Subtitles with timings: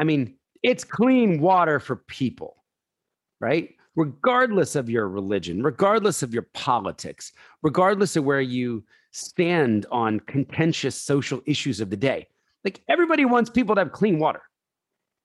[0.00, 2.64] I mean, it's clean water for people,
[3.38, 3.74] right?
[3.96, 7.32] Regardless of your religion, regardless of your politics,
[7.62, 12.26] regardless of where you stand on contentious social issues of the day.
[12.64, 14.40] Like everybody wants people to have clean water,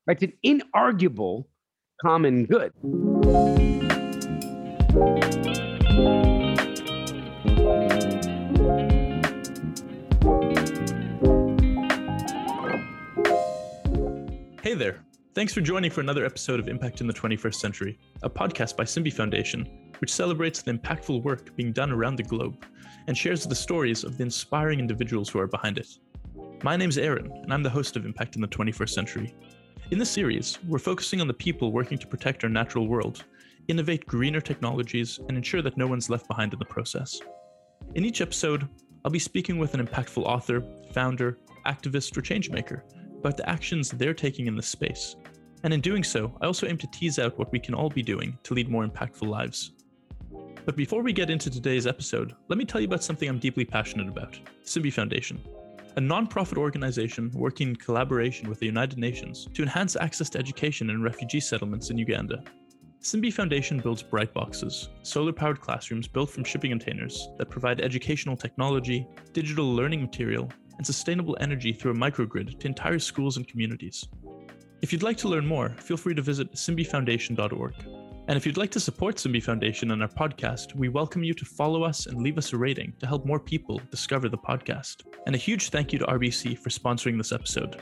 [0.08, 0.22] right?
[0.22, 1.46] It's an inarguable
[2.02, 2.74] common good.
[14.76, 15.06] Hey there.
[15.34, 18.84] Thanks for joining for another episode of Impact in the 21st Century, a podcast by
[18.84, 22.66] Simbi Foundation, which celebrates the impactful work being done around the globe
[23.08, 25.88] and shares the stories of the inspiring individuals who are behind it.
[26.62, 29.34] My name's Aaron, and I'm the host of Impact in the 21st Century.
[29.92, 33.24] In this series, we're focusing on the people working to protect our natural world,
[33.70, 37.18] innovate greener technologies, and ensure that no one's left behind in the process.
[37.94, 38.68] In each episode,
[39.06, 40.62] I'll be speaking with an impactful author,
[40.92, 42.82] founder, activist, or changemaker
[43.26, 45.16] about the actions they're taking in this space.
[45.64, 48.04] And in doing so, I also aim to tease out what we can all be
[48.04, 49.72] doing to lead more impactful lives.
[50.64, 53.66] But before we get into today's episode, let me tell you about something I'm deeply
[53.66, 55.42] passionate about Simbi Foundation,
[55.98, 60.92] a nonprofit organization working in collaboration with the United Nations to enhance access to education
[60.92, 62.44] in refugee settlements in Uganda.
[63.02, 68.38] Simbi Foundation builds bright boxes, solar powered classrooms built from shipping containers that provide educational
[68.38, 74.08] technology, digital learning material, and sustainable energy through a microgrid to entire schools and communities.
[74.82, 77.74] If you'd like to learn more, feel free to visit simbifoundation.org.
[78.28, 81.46] And if you'd like to support Simbi Foundation and our podcast, we welcome you to
[81.46, 85.04] follow us and leave us a rating to help more people discover the podcast.
[85.28, 87.82] And a huge thank you to RBC for sponsoring this episode.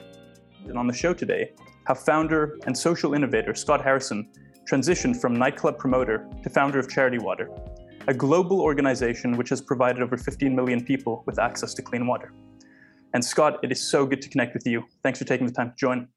[0.68, 1.54] And on the show today,
[1.86, 4.30] how founder and social innovator Scott Harrison
[4.70, 7.50] transitioned from nightclub promoter to founder of Charity Water,
[8.08, 12.34] a global organization which has provided over 15 million people with access to clean water.
[13.14, 14.84] And Scott, it is so good to connect with you.
[15.04, 16.08] Thanks for taking the time to join.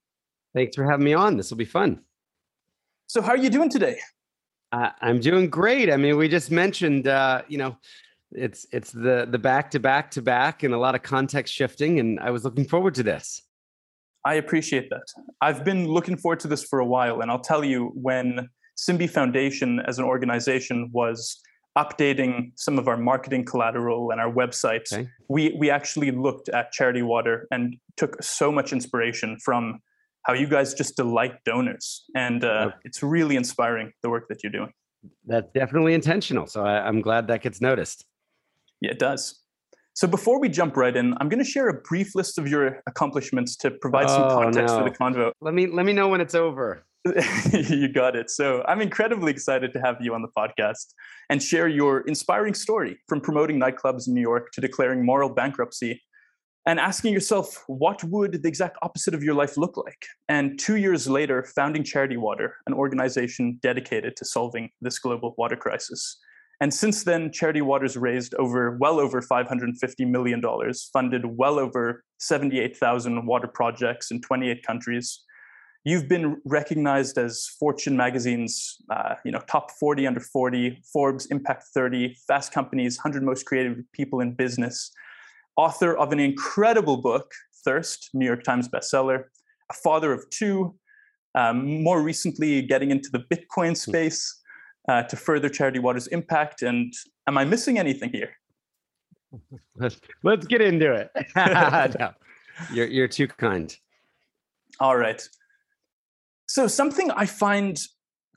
[0.54, 1.36] Thanks for having me on.
[1.36, 2.00] This will be fun.
[3.06, 3.98] So, how are you doing today?
[4.72, 5.92] Uh, I'm doing great.
[5.92, 7.76] I mean, we just mentioned, uh, you know,
[8.32, 12.00] it's it's the the back to back to back and a lot of context shifting,
[12.00, 13.42] and I was looking forward to this.
[14.24, 15.06] I appreciate that.
[15.40, 19.08] I've been looking forward to this for a while, and I'll tell you when Simbi
[19.08, 21.40] Foundation as an organization was
[21.76, 25.08] updating some of our marketing collateral and our websites, okay.
[25.28, 29.80] we we actually looked at Charity Water and took so much inspiration from
[30.22, 32.76] how you guys just delight donors, and uh, okay.
[32.84, 34.72] it's really inspiring the work that you're doing.
[35.24, 36.46] That's definitely intentional.
[36.46, 38.04] So I, I'm glad that gets noticed.
[38.80, 39.42] Yeah, it does.
[39.94, 42.82] So before we jump right in, I'm going to share a brief list of your
[42.86, 44.82] accomplishments to provide some oh, context no.
[44.82, 45.32] for the convo.
[45.40, 46.84] Let me let me know when it's over.
[47.52, 48.30] you got it.
[48.30, 50.94] So I'm incredibly excited to have you on the podcast
[51.30, 56.02] and share your inspiring story from promoting nightclubs in New York to declaring moral bankruptcy
[56.66, 60.04] and asking yourself, what would the exact opposite of your life look like?
[60.28, 65.56] And two years later, founding Charity Water, an organization dedicated to solving this global water
[65.56, 66.18] crisis.
[66.60, 70.42] And since then, Charity Water's raised over well over $550 million,
[70.92, 75.22] funded well over 78,000 water projects in 28 countries,
[75.86, 81.62] You've been recognized as Fortune magazine's, uh, you know, top 40 under 40, Forbes Impact
[81.72, 84.90] 30, Fast Company's 100 most creative people in business.
[85.56, 87.30] Author of an incredible book,
[87.64, 89.26] Thirst, New York Times bestseller.
[89.70, 90.74] A father of two.
[91.36, 93.90] Um, more recently, getting into the Bitcoin hmm.
[93.90, 94.42] space
[94.88, 96.62] uh, to further Charity Water's impact.
[96.62, 96.92] And
[97.28, 98.32] am I missing anything here?
[99.76, 101.10] Let's, let's get into it.
[102.00, 102.12] no,
[102.72, 103.76] you're, you're too kind.
[104.80, 105.22] All right.
[106.48, 107.80] So, something I find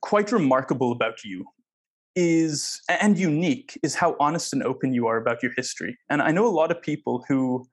[0.02, 1.46] quite remarkable about you
[2.16, 5.98] is, and unique, is how honest and open you are about your history.
[6.10, 7.66] And I know a lot of people who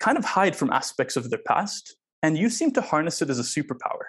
[0.00, 3.38] kind of hide from aspects of their past, and you seem to harness it as
[3.38, 4.06] a superpower.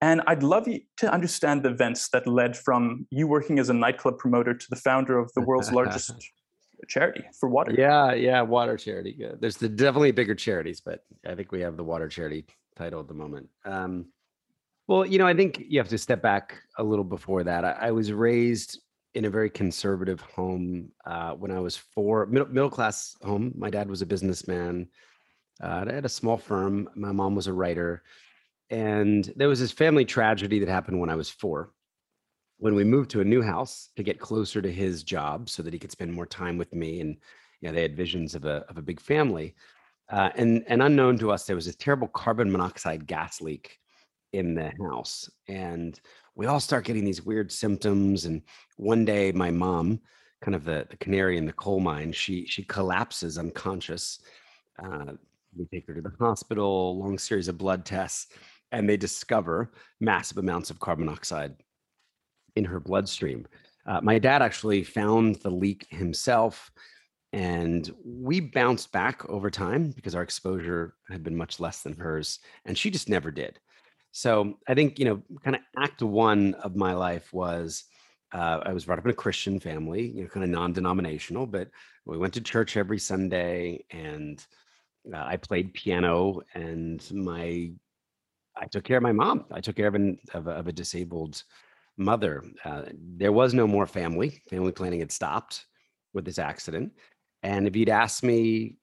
[0.00, 3.74] And I'd love you to understand the events that led from you working as a
[3.74, 6.12] nightclub promoter to the founder of the world's largest
[6.88, 7.72] charity for water.
[7.76, 9.26] Yeah, yeah, water charity.
[9.40, 12.44] There's the definitely bigger charities, but I think we have the water charity
[12.76, 13.48] title at the moment.
[13.64, 14.06] Um,
[14.86, 17.64] well, you know, I think you have to step back a little before that.
[17.64, 18.80] I, I was raised
[19.14, 23.52] in a very conservative home uh, when I was four, middle, middle class home.
[23.56, 24.88] My dad was a businessman.
[25.62, 26.88] Uh, I had a small firm.
[26.94, 28.02] My mom was a writer.
[28.70, 31.70] And there was this family tragedy that happened when I was four.
[32.58, 35.72] When we moved to a new house to get closer to his job so that
[35.72, 37.00] he could spend more time with me.
[37.00, 37.16] And,
[37.60, 39.54] you know, they had visions of a, of a big family.
[40.10, 43.78] Uh, and, and unknown to us, there was a terrible carbon monoxide gas leak
[44.34, 46.00] in the house and
[46.34, 48.42] we all start getting these weird symptoms and
[48.76, 50.00] one day my mom
[50.42, 54.20] kind of the, the canary in the coal mine she she collapses unconscious
[54.84, 55.12] uh,
[55.56, 58.26] we take her to the hospital long series of blood tests
[58.72, 61.54] and they discover massive amounts of carbon monoxide
[62.56, 63.46] in her bloodstream.
[63.86, 66.70] Uh, my dad actually found the leak himself,
[67.32, 72.40] and we bounced back over time because our exposure had been much less than hers,
[72.64, 73.58] and she just never did.
[74.16, 77.82] So I think, you know, kind of act one of my life was
[78.32, 81.48] uh, I was brought up in a Christian family, you know, kind of non denominational,
[81.48, 81.68] but
[82.06, 84.44] we went to church every Sunday and
[85.12, 87.72] uh, I played piano and my
[88.56, 89.46] I took care of my mom.
[89.50, 91.42] I took care of, an, of, a, of a disabled
[91.96, 92.44] mother.
[92.64, 92.82] Uh,
[93.16, 94.40] there was no more family.
[94.48, 95.66] Family planning had stopped
[96.12, 96.92] with this accident.
[97.42, 98.76] And if you'd asked me,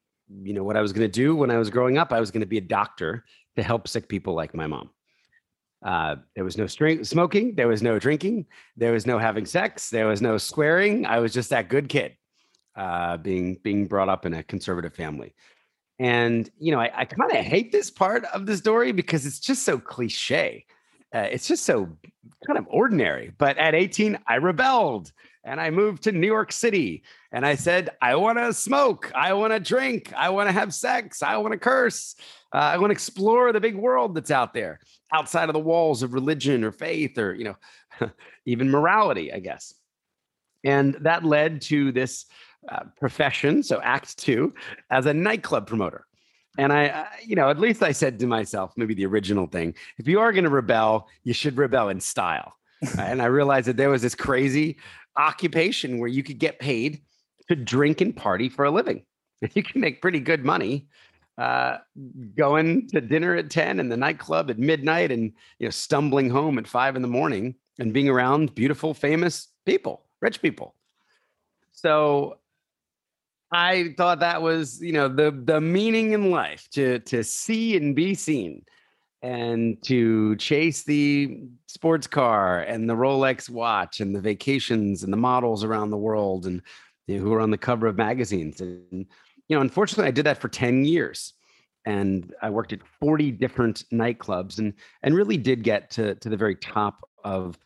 [0.44, 2.32] you know, what I was going to do when I was growing up, I was
[2.32, 3.24] going to be a doctor
[3.56, 4.90] to help sick people like my mom.
[5.84, 7.56] Uh, there was no string- smoking.
[7.56, 8.46] There was no drinking.
[8.78, 9.90] There was no having sex.
[9.90, 11.06] There was no swearing.
[11.06, 12.16] I was just that good kid,
[12.76, 15.34] uh, being being brought up in a conservative family.
[15.98, 19.40] And you know, I, I kind of hate this part of the story because it's
[19.40, 20.66] just so cliche.
[21.14, 21.90] Uh, it's just so
[22.46, 23.34] kind of ordinary.
[23.38, 25.12] But at 18, I rebelled
[25.44, 27.04] and I moved to New York City.
[27.32, 29.12] And I said, I want to smoke.
[29.16, 30.12] I want to drink.
[30.16, 31.24] I want to have sex.
[31.24, 32.16] I want to curse.
[32.54, 34.80] Uh, I want to explore the big world that's out there
[35.14, 38.10] outside of the walls of religion or faith or, you know,
[38.46, 39.74] even morality, I guess.
[40.64, 42.26] And that led to this
[42.70, 43.64] uh, profession.
[43.64, 44.54] So, Act Two
[44.90, 46.06] as a nightclub promoter.
[46.58, 49.74] And I, I, you know, at least I said to myself, maybe the original thing
[49.98, 52.54] if you are going to rebel, you should rebel in style.
[53.00, 54.78] and I realized that there was this crazy
[55.16, 57.02] occupation where you could get paid
[57.52, 59.04] to drink and party for a living.
[59.54, 60.88] You can make pretty good money
[61.38, 61.80] uh,
[62.38, 66.60] going to dinner at 10 and the nightclub at midnight and you know stumbling home
[66.60, 70.76] at five in the morning and being around beautiful famous people rich people
[71.72, 72.38] so
[73.52, 77.96] i thought that was you know the the meaning in life to to see and
[77.96, 78.64] be seen
[79.24, 85.18] and to chase the sports car and the rolex watch and the vacations and the
[85.18, 86.62] models around the world and
[87.08, 89.06] who are on the cover of magazines and
[89.52, 91.34] you know, unfortunately, I did that for 10 years
[91.86, 96.38] and I worked at 40 different nightclubs and and really did get to to the
[96.38, 97.60] very top of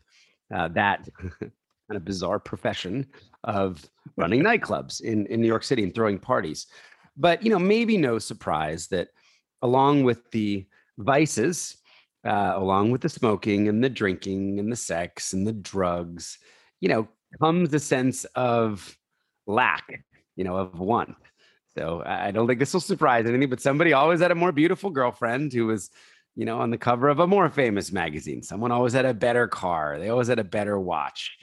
[0.52, 1.08] uh, that
[1.40, 1.52] kind
[1.90, 3.06] of bizarre profession
[3.44, 6.66] of running nightclubs in in New York City and throwing parties.
[7.16, 9.10] But you know, maybe no surprise that
[9.62, 10.66] along with the
[10.98, 11.76] vices,
[12.24, 16.38] uh, along with the smoking and the drinking and the sex and the drugs,
[16.80, 17.06] you know,
[17.40, 18.98] comes a sense of
[19.46, 20.04] lack,
[20.34, 21.16] you know, of one.
[21.76, 24.90] So I don't think this will surprise anything, but somebody always had a more beautiful
[24.90, 25.90] girlfriend who was,
[26.34, 28.42] you know, on the cover of a more famous magazine.
[28.42, 29.98] Someone always had a better car.
[29.98, 31.36] They always had a better watch.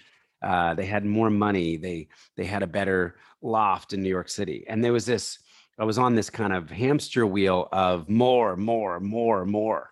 [0.44, 1.78] Uh, they had more money.
[1.78, 4.66] They they had a better loft in New York City.
[4.68, 5.38] And there was this.
[5.80, 9.90] I was on this kind of hamster wheel of more, more, more, more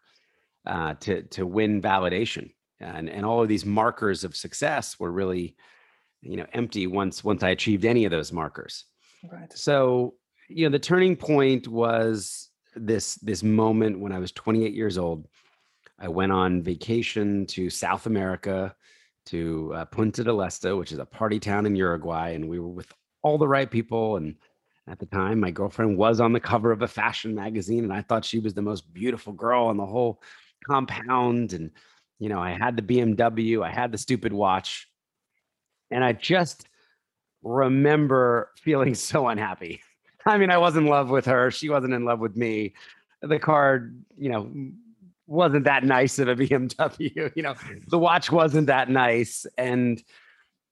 [0.65, 2.51] uh, to to win validation.
[2.79, 5.55] And and all of these markers of success were really,
[6.21, 8.85] you know, empty once once I achieved any of those markers.
[9.31, 9.51] Right.
[9.53, 10.15] So
[10.53, 15.27] you know the turning point was this this moment when i was 28 years old
[16.00, 18.75] i went on vacation to south america
[19.25, 22.67] to uh, punta del este which is a party town in uruguay and we were
[22.67, 22.91] with
[23.24, 24.35] all the right people and
[24.88, 28.01] at the time my girlfriend was on the cover of a fashion magazine and i
[28.01, 30.21] thought she was the most beautiful girl on the whole
[30.67, 31.71] compound and
[32.19, 34.88] you know i had the bmw i had the stupid watch
[35.91, 36.67] and i just
[37.43, 39.81] remember feeling so unhappy
[40.25, 41.51] I mean, I was in love with her.
[41.51, 42.74] She wasn't in love with me.
[43.21, 44.51] The car, you know,
[45.27, 47.31] wasn't that nice of a BMW.
[47.36, 47.55] You know,
[47.88, 49.45] the watch wasn't that nice.
[49.57, 50.01] And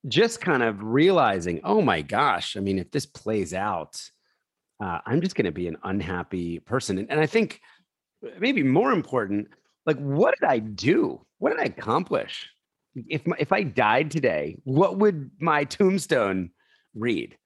[0.08, 4.02] just kind of realizing, oh my gosh, I mean, if this plays out,
[4.82, 6.98] uh, I'm just going to be an unhappy person.
[6.98, 7.60] And, and I think
[8.40, 9.50] maybe more important,
[9.86, 11.26] like, what did I do?
[11.40, 12.50] What did I accomplish?
[12.96, 16.52] If my, if I died today, what would my tombstone
[16.94, 17.38] read?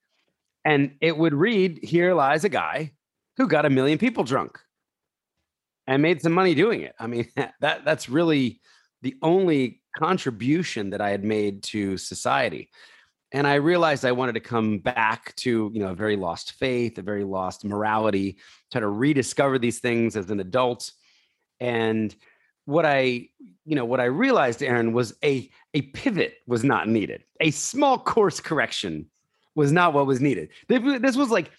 [0.65, 2.93] And it would read, Here lies a guy
[3.37, 4.59] who got a million people drunk
[5.87, 6.95] and made some money doing it.
[6.99, 8.61] I mean, that that's really
[9.01, 12.69] the only contribution that I had made to society.
[13.31, 16.97] And I realized I wanted to come back to, you know, a very lost faith,
[16.99, 18.37] a very lost morality,
[18.71, 20.91] try to rediscover these things as an adult.
[21.59, 22.15] And
[22.65, 23.27] what I,
[23.65, 27.23] you know, what I realized, Aaron, was a a pivot was not needed.
[27.39, 29.07] A small course correction
[29.55, 30.49] was not what was needed.
[30.67, 31.51] This was like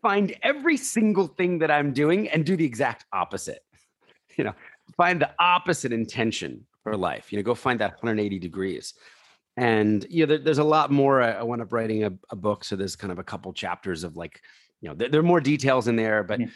[0.00, 3.60] find every single thing that I'm doing and do the exact opposite.
[4.38, 4.54] You know,
[4.96, 7.30] find the opposite intention for life.
[7.30, 8.94] You know, go find that 180 degrees.
[9.58, 11.20] And you know, there, there's a lot more.
[11.20, 14.04] I, I wound up writing a, a, book, so there's kind of a couple chapters
[14.04, 14.40] of like,
[14.80, 16.24] you know, there, there are more details in there.
[16.24, 16.46] But yeah.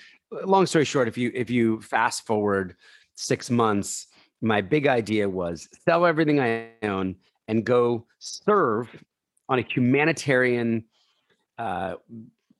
[0.46, 2.76] long story short, if you if you fast forward
[3.16, 4.06] six months,
[4.40, 7.16] my big idea was sell everything I own
[7.48, 8.88] and go serve
[9.48, 10.84] on a humanitarian
[11.58, 11.94] uh,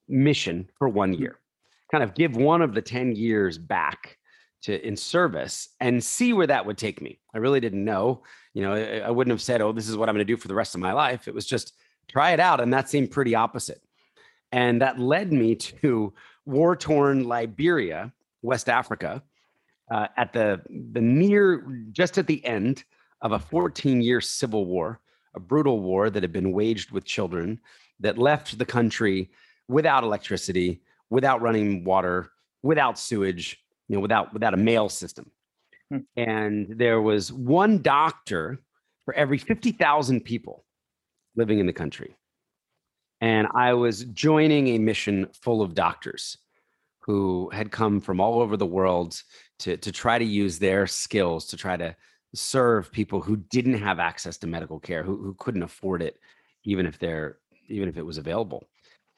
[0.08, 1.20] mission for one Hmm.
[1.20, 1.38] year.
[1.92, 4.18] Kind of give one of the 10 years back
[4.62, 7.20] to in service and see where that would take me.
[7.34, 8.22] I really didn't know.
[8.54, 10.36] You know, I, I wouldn't have said, "Oh, this is what I'm going to do
[10.36, 11.74] for the rest of my life." It was just
[12.08, 13.80] try it out, and that seemed pretty opposite.
[14.52, 16.14] And that led me to
[16.46, 19.22] war-torn Liberia, West Africa,
[19.90, 20.60] uh, at the
[20.92, 22.84] the near just at the end
[23.22, 25.00] of a 14-year civil war,
[25.34, 27.60] a brutal war that had been waged with children
[28.00, 29.30] that left the country
[29.68, 32.30] without electricity, without running water,
[32.62, 35.30] without sewage, you know, without without a mail system.
[35.90, 35.98] Hmm.
[36.16, 38.60] And there was one doctor
[39.04, 40.64] for every 50,000 people
[41.36, 42.16] living in the country.
[43.20, 46.36] And I was joining a mission full of doctors
[47.00, 49.22] who had come from all over the world
[49.60, 51.96] to, to try to use their skills to try to
[52.34, 56.18] serve people who didn't have access to medical care, who, who couldn't afford it,
[56.64, 58.68] even if they're even if it was available.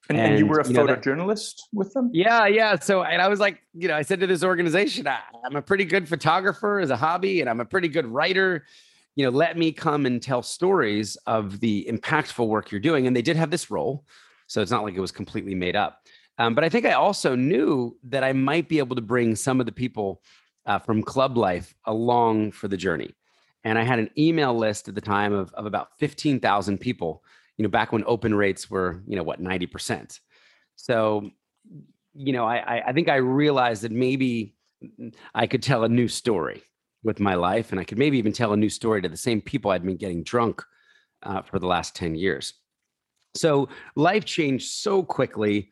[0.08, 2.10] And, and you were a you know, that- photojournalist with them?
[2.14, 2.78] Yeah, yeah.
[2.78, 5.62] So, and I was like, you know, I said to this organization, I, I'm a
[5.62, 8.64] pretty good photographer as a hobby, and I'm a pretty good writer.
[9.16, 13.06] You know, let me come and tell stories of the impactful work you're doing.
[13.06, 14.04] And they did have this role,
[14.46, 16.06] so it's not like it was completely made up.
[16.38, 19.60] Um, but I think I also knew that I might be able to bring some
[19.60, 20.22] of the people
[20.66, 23.14] uh, from club life along for the journey.
[23.64, 27.24] And I had an email list at the time of, of about 15,000 people,
[27.56, 30.20] you know, back when open rates were, you know, what, 90%.
[30.76, 31.30] So,
[32.14, 34.54] you know, I, I, think I realized that maybe
[35.34, 36.62] I could tell a new story
[37.02, 39.40] with my life, and I could maybe even tell a new story to the same
[39.40, 40.62] people I'd been getting drunk
[41.22, 42.54] uh, for the last 10 years.
[43.34, 45.70] So life changed so quickly.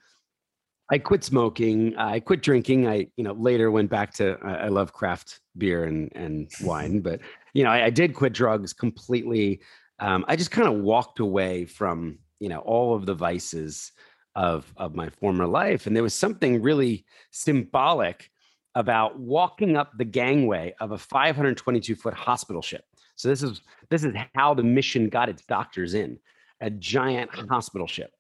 [0.89, 1.97] I quit smoking.
[1.97, 2.87] I quit drinking.
[2.87, 4.39] I, you know, later went back to.
[4.43, 7.21] I I love craft beer and and wine, but
[7.55, 9.61] you know, I, I did quit drugs completely.
[9.99, 13.93] Um, I just kind of walked away from you know all of the vices
[14.35, 18.31] of of my former life, and there was something really symbolic
[18.77, 22.85] about walking up the gangway of a 522 foot hospital ship.
[23.17, 26.19] So this is this is how the mission got its doctors in,
[26.61, 28.13] a giant hospital ship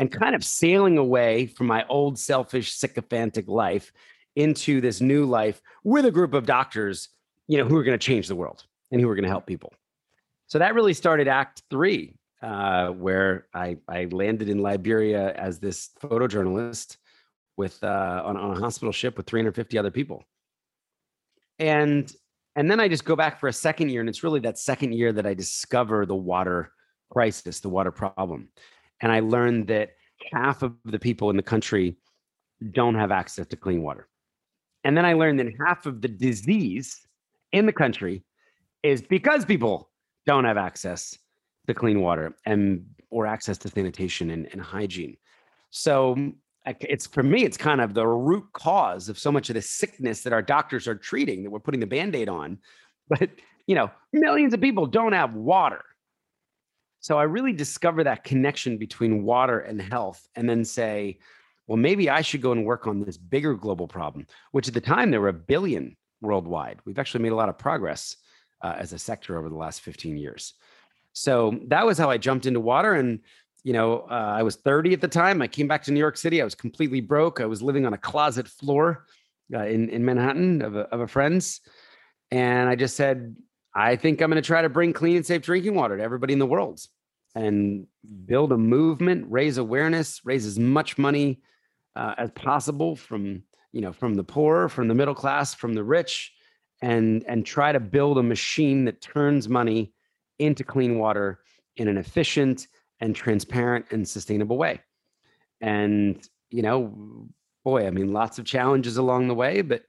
[0.00, 3.92] and kind of sailing away from my old selfish sycophantic life
[4.34, 7.10] into this new life with a group of doctors
[7.46, 9.46] you know who are going to change the world and who are going to help
[9.46, 9.74] people.
[10.46, 15.90] So that really started act three uh, where I, I landed in liberia as this
[16.00, 16.96] photojournalist
[17.58, 20.24] with uh, on, on a hospital ship with 350 other people.
[21.58, 22.10] And
[22.56, 24.92] and then i just go back for a second year and it's really that second
[24.92, 26.72] year that i discover the water
[27.10, 28.48] crisis the water problem
[29.00, 29.90] and I learned that
[30.32, 31.96] half of the people in the country
[32.72, 34.08] don't have access to clean water.
[34.84, 37.06] And then I learned that half of the disease
[37.52, 38.22] in the country
[38.82, 39.90] is because people
[40.26, 41.16] don't have access
[41.66, 45.16] to clean water and or access to sanitation and, and hygiene.
[45.70, 46.34] So mm,
[46.66, 50.22] it's for me, it's kind of the root cause of so much of the sickness
[50.22, 52.58] that our doctors are treating that we're putting the band-aid on.
[53.18, 53.30] But
[53.66, 55.82] you know, millions of people don't have water.
[57.00, 61.18] So I really discover that connection between water and health, and then say,
[61.66, 64.80] well, maybe I should go and work on this bigger global problem, which at the
[64.80, 66.80] time there were a billion worldwide.
[66.84, 68.16] We've actually made a lot of progress
[68.62, 70.54] uh, as a sector over the last 15 years.
[71.12, 72.94] So that was how I jumped into water.
[72.94, 73.20] And,
[73.64, 75.40] you know, uh, I was 30 at the time.
[75.40, 76.40] I came back to New York City.
[76.40, 77.40] I was completely broke.
[77.40, 79.06] I was living on a closet floor
[79.54, 81.60] uh, in, in Manhattan of a, of a friend's.
[82.30, 83.36] And I just said,
[83.74, 86.32] I think I'm going to try to bring clean and safe drinking water to everybody
[86.32, 86.80] in the world
[87.34, 87.86] and
[88.24, 91.40] build a movement, raise awareness, raise as much money
[91.96, 95.84] uh, as possible from you know from the poor, from the middle class, from the
[95.84, 96.32] rich,
[96.82, 99.92] and and try to build a machine that turns money
[100.38, 101.40] into clean water
[101.76, 102.66] in an efficient
[103.00, 104.80] and transparent and sustainable way.
[105.60, 107.28] And you know,
[107.64, 109.82] boy, I mean, lots of challenges along the way, but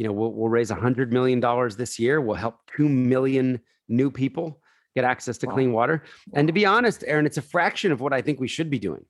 [0.00, 2.22] you know, we'll, we'll raise a hundred million dollars this year.
[2.22, 4.62] We'll help two million new people
[4.94, 5.52] get access to Wow.
[5.52, 6.04] clean water.
[6.32, 8.78] And to be honest, Aaron, it's a fraction of what I think we should be
[8.78, 9.04] doing.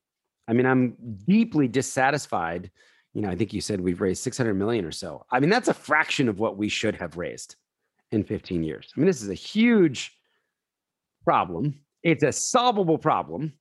[0.48, 0.96] I mean, I'm
[1.28, 2.72] deeply dissatisfied.
[3.14, 5.24] You know, I think you said we've raised 600 million or so.
[5.30, 7.54] I mean, that's a fraction of what we should have raised
[8.10, 8.92] in 15 years.
[8.96, 10.18] I mean, this is a huge
[11.24, 11.78] problem.
[12.02, 13.52] It's a solvable problem.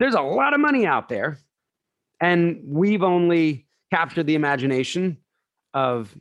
[0.00, 1.38] There's a lot of money out there,
[2.20, 5.18] and we've only captured the imagination
[5.74, 6.12] of,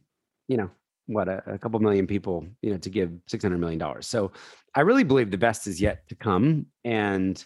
[0.50, 0.70] you know,
[1.06, 4.06] what a, a couple million people, you know, to give 600 million dollars.
[4.06, 4.34] So
[4.76, 7.44] I really believe the best is yet to come, and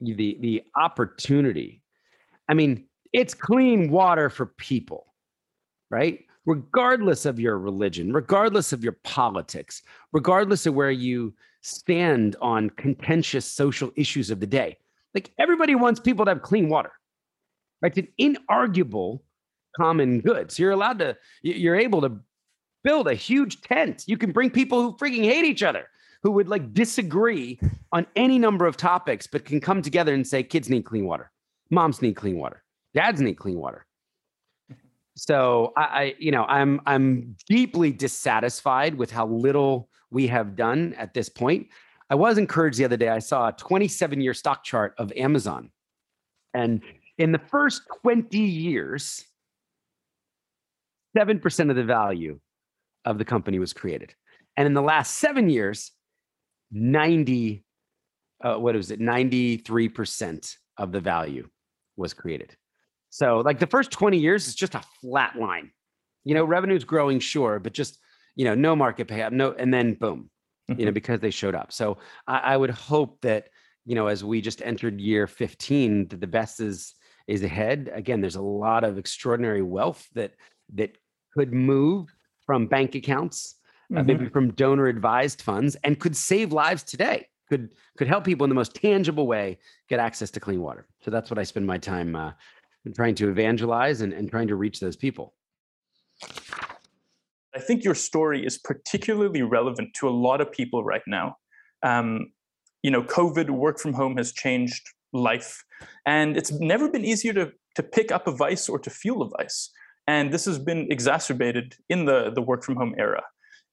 [0.00, 1.82] the the opportunity.
[2.48, 5.06] I mean, it's clean water for people,
[5.90, 6.20] right?
[6.46, 13.46] regardless of your religion, regardless of your politics, regardless of where you stand on contentious
[13.46, 14.76] social issues of the day.
[15.14, 16.92] Like everybody wants people to have clean water,
[17.80, 17.96] right?
[17.96, 19.20] It's an inarguable
[19.76, 20.50] common good.
[20.50, 22.18] So you're allowed to, you're able to
[22.84, 24.04] build a huge tent.
[24.06, 25.86] You can bring people who freaking hate each other,
[26.22, 27.58] who would like disagree
[27.92, 31.30] on any number of topics, but can come together and say, kids need clean water,
[31.70, 32.62] moms need clean water,
[32.94, 33.86] dads need clean water.
[35.14, 40.94] So I, I you know, I'm I'm deeply dissatisfied with how little we have done
[40.94, 41.68] at this point.
[42.10, 43.08] I was encouraged the other day.
[43.08, 45.70] I saw a 27 year stock chart of Amazon.
[46.54, 46.82] And
[47.18, 49.24] in the first 20 years,
[51.16, 52.40] 7% of the value
[53.04, 54.14] of the company was created.
[54.56, 55.92] And in the last seven years,
[56.70, 57.64] 90,
[58.42, 59.00] uh, what was it?
[59.00, 61.48] 93% of the value
[61.96, 62.56] was created.
[63.10, 65.70] So, like the first 20 years is just a flat line.
[66.24, 67.98] You know, revenue's growing, sure, but just,
[68.36, 70.30] you know, no market payout, no, and then boom,
[70.70, 70.80] mm-hmm.
[70.80, 70.94] you know, mm-hmm.
[70.94, 71.72] because they showed up.
[71.72, 73.48] So, I, I would hope that,
[73.84, 76.94] you know, as we just entered year 15, that the best is
[77.26, 77.90] is ahead.
[77.92, 80.32] Again, there's a lot of extraordinary wealth that
[80.74, 80.96] that
[81.34, 83.56] could move from bank accounts,
[83.90, 83.98] mm-hmm.
[83.98, 87.28] uh, maybe from donor advised funds, and could save lives today.
[87.48, 89.58] Could could help people in the most tangible way
[89.88, 90.86] get access to clean water.
[91.00, 92.32] So that's what I spend my time uh,
[92.94, 95.34] trying to evangelize and, and trying to reach those people.
[97.54, 101.36] I think your story is particularly relevant to a lot of people right now.
[101.82, 102.32] Um,
[102.82, 105.62] you know, COVID, work from home has changed life,
[106.06, 109.28] and it's never been easier to to pick up a vice or to fuel a
[109.28, 109.70] vice
[110.06, 113.22] and this has been exacerbated in the the work from home era.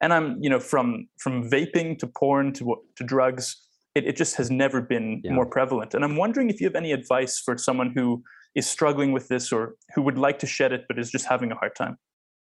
[0.02, 4.36] And i'm you know from from vaping to porn to to drugs it, it just
[4.36, 5.34] has never been yeah.
[5.34, 5.94] more prevalent.
[5.94, 8.24] And i'm wondering if you have any advice for someone who
[8.56, 11.52] is struggling with this or who would like to shed it but is just having
[11.52, 11.98] a hard time?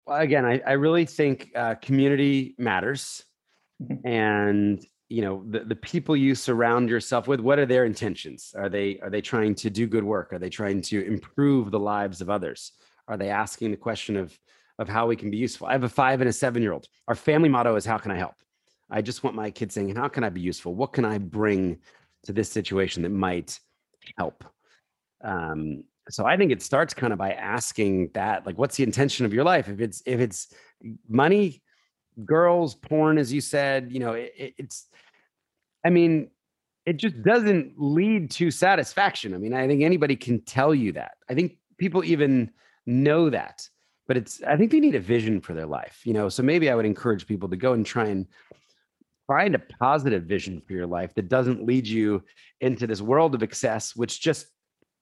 [0.06, 3.24] Well again i, I really think uh, community matters.
[3.82, 4.08] Mm-hmm.
[4.08, 8.54] and you know the, the people you surround yourself with what are their intentions?
[8.56, 10.32] Are they are they trying to do good work?
[10.32, 12.72] Are they trying to improve the lives of others
[13.08, 14.38] are they asking the question of
[14.80, 15.68] of how we can be useful?
[15.68, 16.88] I have a five and a seven year old.
[17.08, 18.36] Our family motto is how can I help?
[18.90, 20.76] I just want my kids saying, how can I be useful?
[20.76, 21.80] What can I bring
[22.24, 23.60] to this situation that might
[24.18, 24.44] help?
[25.24, 29.26] Um, so I think it starts kind of by asking that, like, what's the intention
[29.26, 29.70] of your life?
[29.70, 30.54] If it's if it's
[31.08, 31.62] money,
[32.26, 34.88] girls, porn, as you said, you know, it, it's.
[35.86, 36.30] I mean,
[36.86, 39.34] it just doesn't lead to satisfaction.
[39.34, 41.14] I mean, I think anybody can tell you that.
[41.30, 42.52] I think people even
[42.86, 43.68] know that
[44.08, 46.30] but it's i think they need a vision for their life you know?
[46.30, 48.28] So maybe i would encourage people to go and try and
[49.28, 52.24] find a positive vision for your life that doesn't lead you
[52.62, 54.48] into this world of excess which just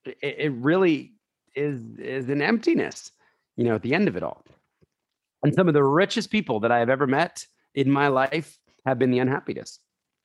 [0.05, 1.13] it, it really
[1.55, 3.11] is is an emptiness
[3.57, 4.43] you know at the end of it all.
[5.43, 8.99] And some of the richest people that i have ever met in my life have
[8.99, 9.79] been the unhappiness.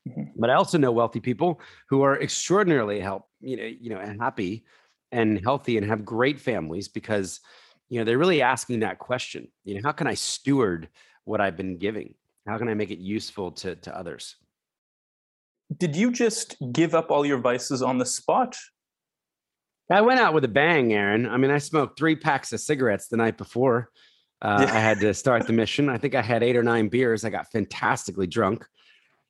[0.09, 0.23] Mm-hmm.
[0.37, 4.21] but i also know wealthy people who are extraordinarily help you know you know and
[4.21, 4.65] happy
[5.13, 7.41] and healthy and have great families because
[7.89, 10.89] you know they're really asking that question you know how can i steward
[11.27, 12.15] what i've been giving?
[12.47, 14.37] How can i make it useful to to others?
[15.77, 18.57] Did you just give up all your vices on the spot?
[19.91, 21.27] I went out with a bang aaron.
[21.27, 23.91] I mean i smoked three packs of cigarettes the night before
[24.41, 24.75] uh, yeah.
[24.75, 25.89] i had to start the mission.
[25.89, 27.25] I think i had eight or nine beers.
[27.25, 28.65] I got fantastically drunk.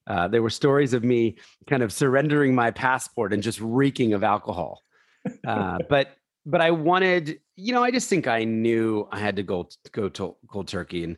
[0.06, 1.36] Uh, there were stories of me
[1.66, 4.82] kind of surrendering my passport and just reeking of alcohol
[5.46, 9.42] uh, but but I wanted, you know, I just think I knew I had to
[9.42, 11.16] go go to cold turkey, and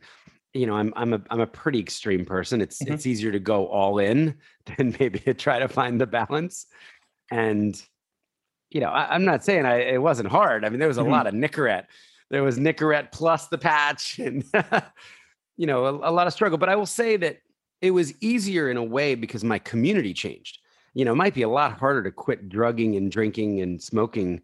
[0.54, 2.60] you know, I'm I'm a I'm a pretty extreme person.
[2.60, 2.94] It's mm-hmm.
[2.94, 4.36] it's easier to go all in
[4.76, 6.66] than maybe to try to find the balance.
[7.30, 7.80] And
[8.70, 10.64] you know, I, am not saying I it wasn't hard.
[10.64, 11.12] I mean, there was a mm-hmm.
[11.12, 11.84] lot of Nicorette.
[12.30, 14.44] There was Nicorette plus the patch, and
[15.56, 16.58] you know, a, a lot of struggle.
[16.58, 17.38] But I will say that
[17.80, 20.58] it was easier in a way because my community changed
[20.98, 24.42] you know, it might be a lot harder to quit drugging and drinking and smoking,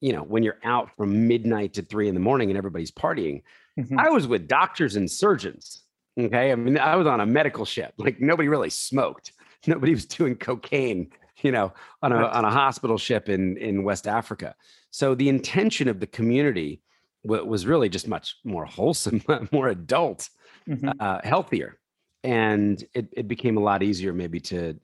[0.00, 3.44] you know, when you're out from midnight to three in the morning and everybody's partying.
[3.78, 4.00] Mm-hmm.
[4.00, 5.84] I was with doctors and surgeons.
[6.18, 6.50] Okay.
[6.50, 7.94] I mean, I was on a medical ship.
[7.98, 9.30] Like nobody really smoked.
[9.68, 14.08] Nobody was doing cocaine, you know, on a on a hospital ship in in West
[14.08, 14.56] Africa.
[14.90, 16.82] So the intention of the community
[17.22, 20.28] was really just much more wholesome, more adult,
[20.68, 20.88] mm-hmm.
[20.98, 21.78] uh, healthier,
[22.24, 24.80] and it it became a lot easier maybe to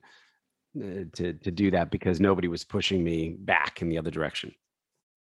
[0.77, 4.53] to to do that because nobody was pushing me back in the other direction.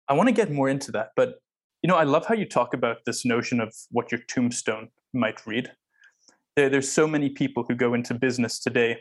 [0.08, 1.40] I want to get more into that, but
[1.82, 5.44] you know, I love how you talk about this notion of what your tombstone might
[5.46, 5.72] read.
[6.54, 9.00] There, there's so many people who go into business today,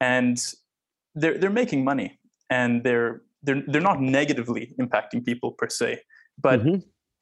[0.00, 0.40] and
[1.14, 6.00] they're they're making money, and they're they're they're not negatively impacting people per se,
[6.40, 6.78] but mm-hmm.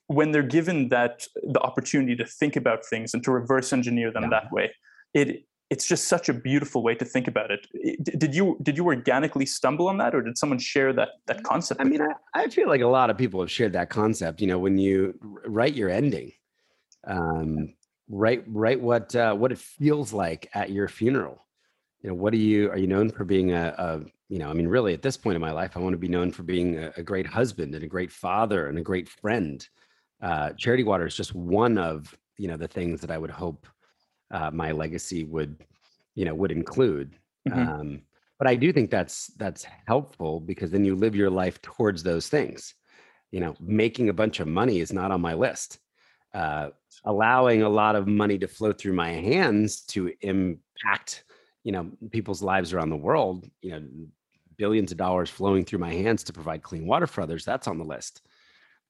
[0.09, 4.25] when they're given that the opportunity to think about things and to reverse engineer them
[4.25, 4.31] Yeah.
[4.31, 4.75] that way,
[5.15, 7.67] it it's just such a beautiful way to think about it.
[8.17, 11.81] Did you did you organically stumble on that, or did someone share that that concept?
[11.81, 14.41] I mean, I, I feel like a lot of people have shared that concept.
[14.41, 16.31] You know, when you write your ending,
[17.09, 17.75] um,
[18.09, 21.45] write write what uh, what it feels like at your funeral.
[22.03, 24.51] You know, what do you are you known for being a, a you know?
[24.51, 26.45] I mean, really, at this point in my life, I want to be known for
[26.45, 29.67] being a, a great husband and a great father and a great friend.
[30.23, 33.67] Uh, Charity Water is just one of you know the things that I would hope
[34.31, 35.65] uh, my legacy would
[36.15, 37.17] you know would include.
[37.49, 37.69] Mhm.
[37.69, 38.03] Um,
[38.39, 42.29] but I do think that's that's helpful because then you live your life towards those
[42.29, 42.75] things.
[43.31, 45.79] You know, making a bunch of money is not on my list.
[46.35, 46.71] Uh,
[47.05, 51.25] allowing a lot of money to flow through my hands to impact,
[51.63, 53.49] you know, people's lives around the world.
[53.63, 53.83] You know,
[54.57, 57.45] billions of dollars flowing through my hands to provide clean water for others.
[57.45, 58.23] That's on the list.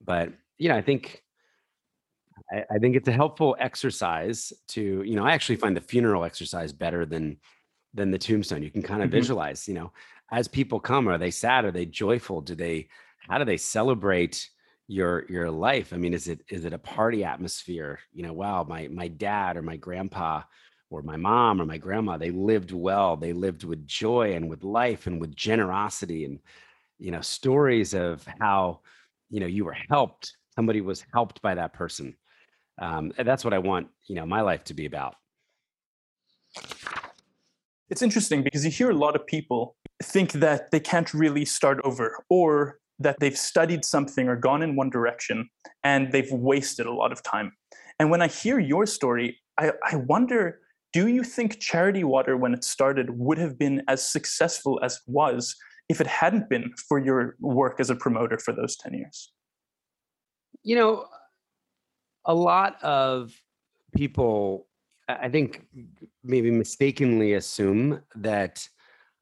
[0.01, 1.24] But you know, I think
[2.53, 6.25] I, I think it's a helpful exercise to, you know, I actually find the funeral
[6.25, 7.39] exercise better than
[7.95, 8.63] than the tombstone.
[8.63, 9.13] You can kind of Mhm.
[9.13, 9.93] visualize, you know,
[10.33, 11.65] as people come, are they sad?
[11.65, 12.41] Are they joyful?
[12.43, 12.89] Do they
[13.29, 14.49] how do they celebrate
[14.89, 15.93] your your life?
[15.93, 18.01] I mean, is it is it a party atmosphere?
[18.13, 20.43] You know, wow, my my dad or my grandpa
[20.91, 23.17] or my mom or my grandma, they lived well.
[23.17, 26.41] They lived with joy and with life and with generosity and
[26.99, 28.81] you know, stories of how,
[29.31, 30.37] you know, you were helped.
[30.55, 32.17] Somebody was helped by that person.
[32.79, 35.15] Um, and that's what I want, you know, my life to be about.
[37.91, 41.81] It's interesting because you hear a lot of people think that they can't really start
[41.85, 45.49] over or that they've studied something or gone in one direction
[45.83, 47.53] and they've wasted a lot of time.
[47.99, 50.61] And when I hear your story, I, I wonder
[50.95, 55.03] do you think Charity Water, when it started, would have been as successful as it
[55.09, 55.57] was
[55.89, 59.33] if it hadn't been for your work as a promoter for those 10 years?
[60.63, 61.07] You know,
[62.25, 63.33] a lot of
[63.95, 64.67] people,
[65.09, 65.67] I think,
[66.23, 68.69] maybe mistakenly assume that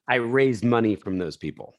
[0.07, 1.75] I raised money from those people.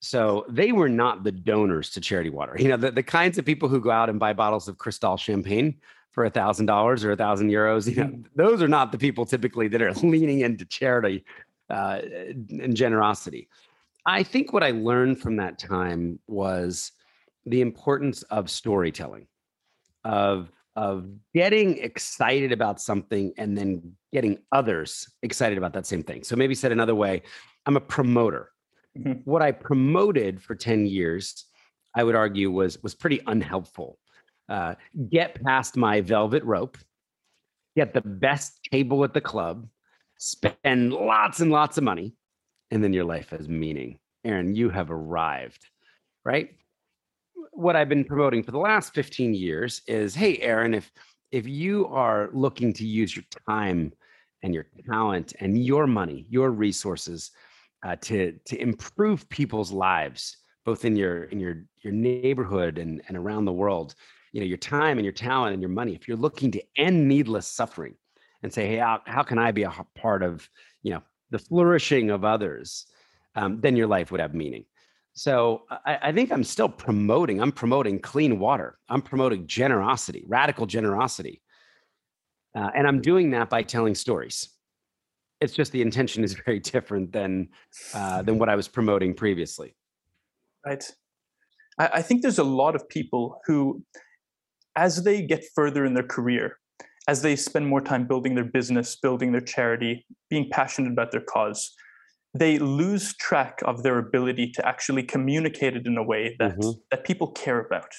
[0.00, 2.56] So they were not the donors to charity water.
[2.58, 5.16] You know, the, the kinds of people who go out and buy bottles of Cristal
[5.16, 5.76] champagne
[6.12, 9.24] for a thousand dollars or a thousand euros, you know, those are not the people
[9.24, 11.24] typically that are leaning into charity
[11.70, 12.00] uh,
[12.50, 13.48] and generosity.
[14.06, 16.92] I think what I learned from that time was
[17.46, 19.26] the importance of storytelling,
[20.04, 26.24] of of getting excited about something and then getting others excited about that same thing.
[26.24, 27.22] So maybe said another way,
[27.64, 28.50] I'm a promoter.
[28.98, 29.22] Mhm.
[29.24, 31.46] What I promoted for 10 years,
[31.94, 33.98] I would argue was was pretty unhelpful.
[34.48, 34.74] Uh,
[35.10, 36.76] get past my velvet rope,
[37.76, 39.68] get the best table at the club,
[40.18, 42.14] spend lots and lots of money,
[42.70, 43.98] and then your life has meaning.
[44.24, 45.64] Aaron, you have arrived,
[46.24, 46.50] right?
[47.54, 50.90] What I've been promoting for the last 15 years is hey, Aaron, if
[51.30, 53.92] if you are looking to use your time
[54.42, 57.30] and your talent and your money, your resources
[57.84, 63.16] uh, to to improve people's lives, both in your in your your neighborhood and and
[63.16, 63.94] around the world,
[64.32, 65.94] you know, your time and your talent and your money.
[65.94, 67.94] If you're looking to end needless suffering,
[68.44, 70.48] and say, hey, how, how can I be a part of
[70.82, 72.86] you know the flourishing of others?
[73.34, 74.66] Um, then your life would have meaning.
[75.14, 77.40] So I, I think I'm still promoting.
[77.40, 78.78] I'm promoting clean water.
[78.88, 81.40] I'm promoting generosity, radical generosity,
[82.54, 84.48] uh, and I'm doing that by telling stories.
[85.40, 87.48] It's just the intention is very different than
[87.94, 89.76] uh, than what I was promoting previously.
[90.66, 90.84] Right.
[91.78, 93.84] I, I think there's a lot of people who,
[94.74, 96.58] as they get further in their career,
[97.06, 101.20] as they spend more time building their business, building their charity, being passionate about their
[101.20, 101.72] cause,
[102.34, 106.80] they lose track of their ability to actually communicate it in a way that Mhm.
[106.90, 107.92] that people care about.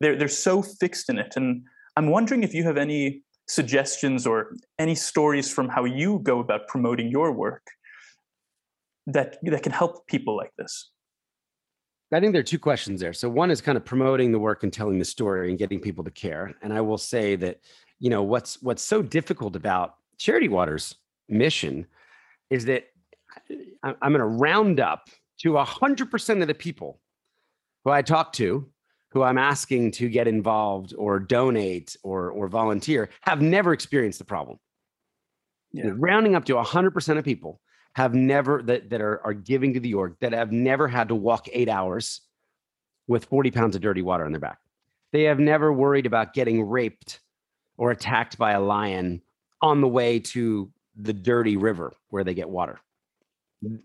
[0.00, 4.54] They're they're so fixed in it, and I'm wondering if you have any suggestions or
[4.78, 7.66] any stories from how you go about promoting your work
[9.06, 10.90] that that can help people like this.
[12.12, 13.14] I think there are two questions there.
[13.14, 16.04] So one is kind of promoting the work and telling the story and getting people
[16.04, 16.54] to care.
[16.60, 17.60] And I will say that,
[18.00, 20.94] you know, what's what's so difficult about Charity Water's
[21.28, 21.86] mission
[22.50, 22.91] is that
[23.82, 25.08] I'm going to round up
[25.40, 27.00] to 100% of the people
[27.84, 28.68] who I talk to,
[29.10, 34.24] who I'm asking to get involved or donate or or volunteer, have never experienced the
[34.24, 34.58] problem.
[35.72, 35.96] You know, Yeah.
[35.98, 37.60] rounding up to 100% of people
[37.94, 41.14] have never that, that are, are giving to the org that have never had to
[41.14, 42.20] walk eight hours
[43.06, 44.58] with 40 pounds of dirty water on their back.
[45.12, 47.20] They have never worried about getting raped
[47.76, 49.20] or attacked by a lion
[49.60, 52.78] on the way to the dirty river where they get water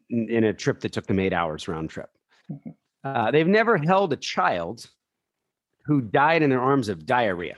[0.09, 2.09] in, a trip that took them eight hours round trip.
[2.49, 2.75] Mhm.
[3.03, 4.89] Uh, they've never held a child
[5.85, 7.55] who died in their arms of diarrhea.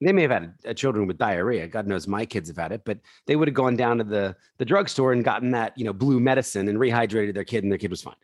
[0.00, 1.68] They may have had a, children with diarrhea.
[1.68, 4.36] God knows my kids have had it, but they would have gone down to the
[4.58, 7.78] the drugstore and gotten that you know blue medicine and rehydrated their kid, and their
[7.78, 8.16] kid was fine.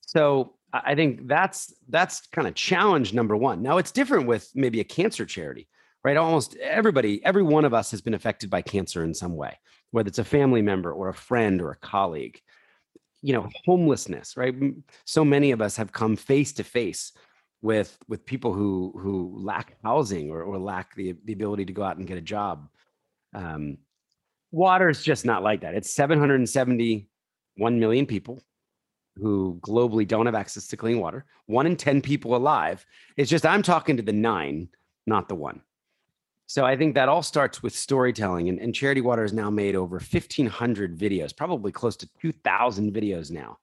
[0.00, 3.62] So I think that's that's kind of challenge number one.
[3.62, 5.68] Now it's different with maybe a cancer charity,
[6.02, 6.16] right?
[6.16, 9.58] Almost everybody, every one of us has been affected by cancer in some way,
[9.90, 12.40] whether it's a family member or a friend or a colleague.
[13.22, 14.54] You know, homelessness, right?
[15.04, 17.12] So many of us have come face to face
[17.62, 21.82] with with people who who lack housing or, or lack the, the ability to go
[21.82, 22.68] out and get a job.
[23.34, 23.78] Um,
[24.52, 25.74] water is just not like that.
[25.74, 28.40] It's 771 million people
[29.16, 31.24] who globally don't have access to clean water.
[31.46, 32.86] One in 10 people alive.
[33.16, 34.68] It's just I'm talking to the nine,
[35.06, 35.60] not the one.
[36.48, 38.48] So I think that all starts with storytelling.
[38.48, 43.30] And, and Charity Water has now made over 1,500 videos, probably close to 2,000 videos
[43.30, 43.58] now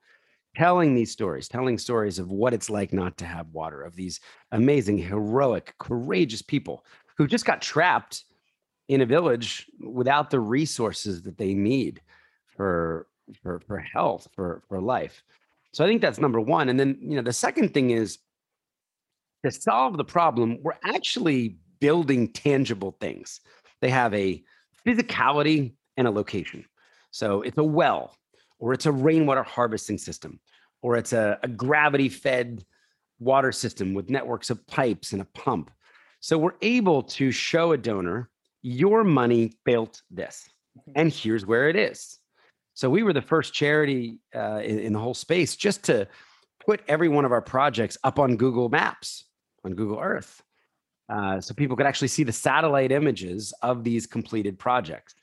[0.55, 4.21] telling these stories, telling stories of what it's like not to have water, of these
[4.51, 6.85] amazing, heroic, courageous people
[7.17, 8.23] who just got trapped
[8.87, 12.01] in a village without the resources that they need
[12.55, 13.07] for
[13.41, 15.23] for for health, for for life.
[15.73, 16.69] So I think that's number one.
[16.69, 18.19] And then, you know, the second thing is
[19.43, 23.41] to solve the problem, we're actually building tangible things.
[23.81, 24.43] They have a
[24.85, 26.65] physicality and a location.
[27.11, 28.15] So it's a well,
[28.59, 30.39] or it's a rainwater harvesting system,
[30.81, 32.65] or it's a, a gravity fed
[33.19, 35.71] water system with networks of pipes and a pump.
[36.19, 38.29] So we're able to show a donor,
[38.61, 40.91] your money built this, mm-hmm.
[40.95, 42.19] and here's where it is.
[42.73, 46.07] So we were the first charity uh, in, in the whole space just to
[46.65, 49.25] put every one of our projects up on Google Maps,
[49.63, 50.41] on Google Earth.
[51.07, 55.15] Uh, so people could actually see the satellite images of these completed projects.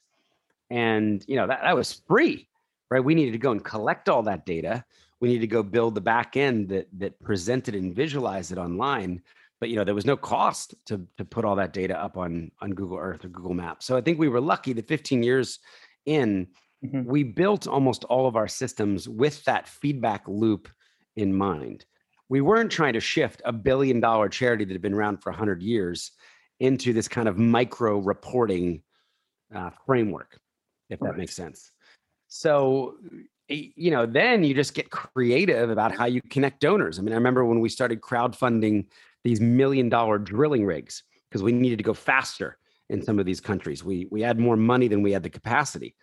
[0.71, 2.49] And you know that, that was free
[2.93, 3.03] right?
[3.03, 4.85] We needed to go and collect all that data.
[5.19, 9.23] We needed to go build the back end that that presented and visualized it online.
[9.61, 12.51] But you know, there was no cost to to put all that data up on
[12.61, 13.87] on Google Earth or Google Maps.
[13.87, 15.59] So I think we were lucky that 15 years
[16.05, 16.49] in,
[16.85, 17.05] mm-hmm.
[17.05, 20.69] we built almost all of our systems with that feedback loop
[21.17, 21.87] in mind.
[22.29, 25.63] We weren't trying to shift a billion dollar charity that had been around for 100
[25.63, 26.13] years
[26.61, 28.83] into this kind of micro reporting
[29.55, 30.39] uh, framework,
[30.89, 31.19] if that right.
[31.19, 31.73] makes sense.
[32.29, 32.95] So,
[33.49, 36.99] you know, then you just get creative about how you connect donors.
[36.99, 38.87] I mean, I remember when we started crowdfunding
[39.25, 42.59] these million dollar drilling rigs because we needed to go faster
[42.89, 43.83] in some of these countries.
[43.85, 45.97] We we had more money than we had the capacity.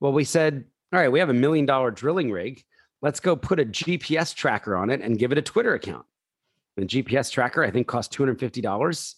[0.00, 2.64] Well, we said, all right, we have a million dollar drilling rig.
[3.02, 6.06] Let's go put a GPS tracker on it and give it a Twitter account.
[6.76, 9.14] The GPS tracker, I think, cost $250.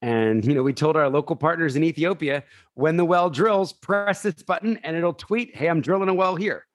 [0.00, 4.22] And you know, we told our local partners in Ethiopia, when the well drills, press
[4.22, 6.66] this button and it'll tweet, "Hey, I'm drilling a well here."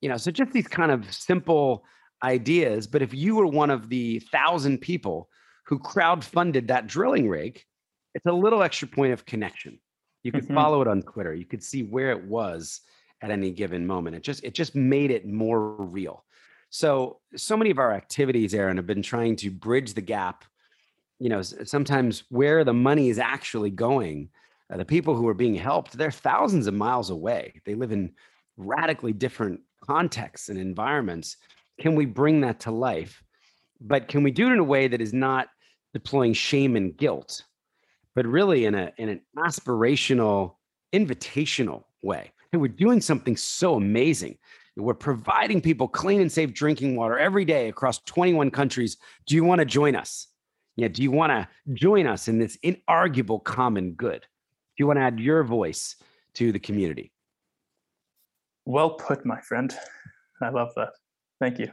[0.00, 1.84] You know, so just these kind of simple
[2.22, 2.86] ideas.
[2.86, 5.28] But if you were one of the thousand people
[5.66, 7.62] who crowd funded that drilling rig,
[8.14, 9.78] it's a little extra point of connection.
[10.22, 10.54] You could mm-hmm.
[10.54, 11.34] follow it on Twitter.
[11.34, 12.80] You could see where it was
[13.22, 14.16] at any given moment.
[14.16, 16.24] It just it just made it more real.
[16.70, 20.44] So so many of our activities, Aaron, have been trying to bridge the gap
[21.18, 24.28] you know sometimes where the money is actually going
[24.72, 28.12] uh, the people who are being helped they're thousands of miles away they live in
[28.56, 31.36] radically different contexts and environments
[31.80, 33.22] can we bring that to life
[33.80, 35.48] but can we do it in a way that is not
[35.92, 37.42] deploying shame and guilt
[38.14, 40.54] but really in a in an aspirational
[40.92, 44.36] invitational way and we're doing something so amazing
[44.76, 49.44] we're providing people clean and safe drinking water every day across 21 countries do you
[49.44, 50.28] want to join us
[50.78, 54.20] yeah, do you want to join us in this inarguable common good?
[54.20, 55.96] Do you want to add your voice
[56.34, 57.10] to the community?
[58.64, 59.76] Well put, my friend.
[60.40, 60.90] I love that.
[61.40, 61.72] Thank you.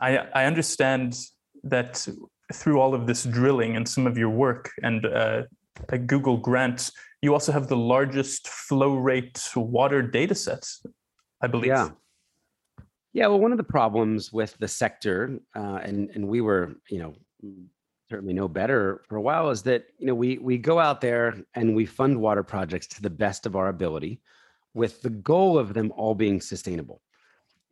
[0.00, 1.18] I, I understand
[1.64, 2.08] that
[2.50, 5.42] through all of this drilling and some of your work and uh,
[5.88, 6.90] a Google grant,
[7.22, 10.84] you also have the largest flow rate water data sets,
[11.40, 11.68] I believe.
[11.68, 11.90] Yeah.
[13.12, 16.98] Yeah, well, one of the problems with the sector, uh, and and we were, you
[16.98, 17.14] know,
[18.10, 21.34] certainly no better for a while, is that you know we we go out there
[21.54, 24.20] and we fund water projects to the best of our ability,
[24.74, 27.00] with the goal of them all being sustainable.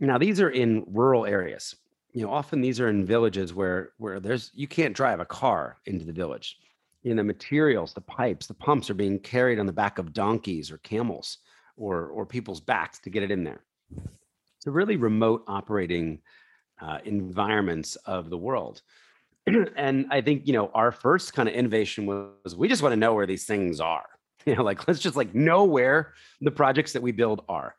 [0.01, 1.77] Now, these are in rural areas.
[2.12, 5.77] You know, often these are in villages where where there's you can't drive a car
[5.85, 6.57] into the village.
[7.05, 10.12] You know, the materials, the pipes, the pumps are being carried on the back of
[10.12, 11.38] donkeys or camels
[11.77, 13.62] or or people's backs to get it in there
[14.64, 16.21] to really remote operating
[16.81, 18.83] uh, environments of the world.
[19.77, 22.97] and I think, you know, our first kind of innovation was we just want to
[22.97, 24.07] know where these things are.
[24.47, 26.12] You know, like let's just like know where
[26.43, 27.77] the projects that we build are.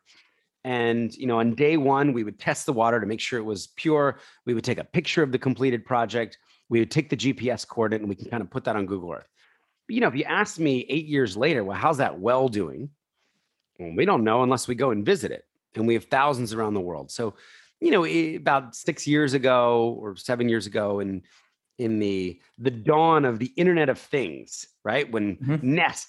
[0.64, 3.44] And you know, on day one, we would test the water to make sure it
[3.44, 4.18] was pure.
[4.48, 6.40] We would take a picture of the completed project.
[6.69, 9.13] We would take the GPS coordinate, and we can kind of put that on Google
[9.13, 9.28] Earth.
[9.88, 12.89] But, you know, if you ask me eight years later, well, how's that well doing?
[13.80, 16.73] Well, we don't know unless we go and visit it, and we have thousands around
[16.73, 17.12] the world.
[17.12, 17.36] So,
[17.80, 18.06] you know,
[18.38, 21.21] about six years ago or seven years ago, and
[21.78, 25.75] in the the dawn of the Internet of Things, right when mm-hmm.
[25.75, 26.08] Nest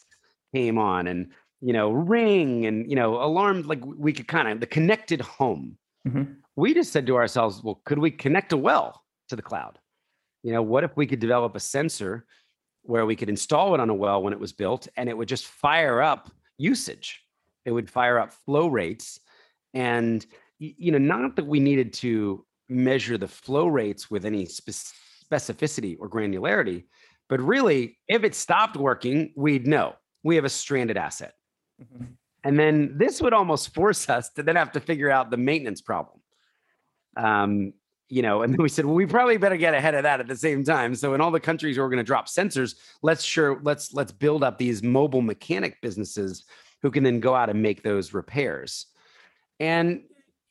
[0.55, 4.61] came on and you know Ring and you know alarms, like we could kind of
[4.61, 5.77] the connected home.
[6.07, 6.35] Mm-hmm.
[6.55, 9.79] We just said to ourselves, well, could we connect a well to the cloud?
[10.47, 12.25] You know, what if we could develop a sensor
[12.83, 15.27] where we could install it on a well when it was built and it would
[15.27, 17.25] just fire up usage?
[17.65, 19.19] It would fire up flow rates
[19.75, 20.25] and
[20.61, 26.09] you know not that we needed to measure the flow rates with any specificity or
[26.09, 26.85] granularity
[27.29, 31.35] but really if it stopped working we'd know we have a stranded asset
[31.83, 32.05] mm-hmm.
[32.43, 35.83] and then this would almost force us to then have to figure out the maintenance
[35.83, 36.21] problem
[37.19, 37.73] um,
[38.09, 40.29] you know and then we said well we probably better get ahead of that at
[40.29, 43.59] the same time so in all the countries we're going to drop sensors let's sure
[43.63, 46.45] let's let's build up these mobile mechanic businesses
[46.83, 48.87] who can then go out and make those repairs
[49.59, 50.03] and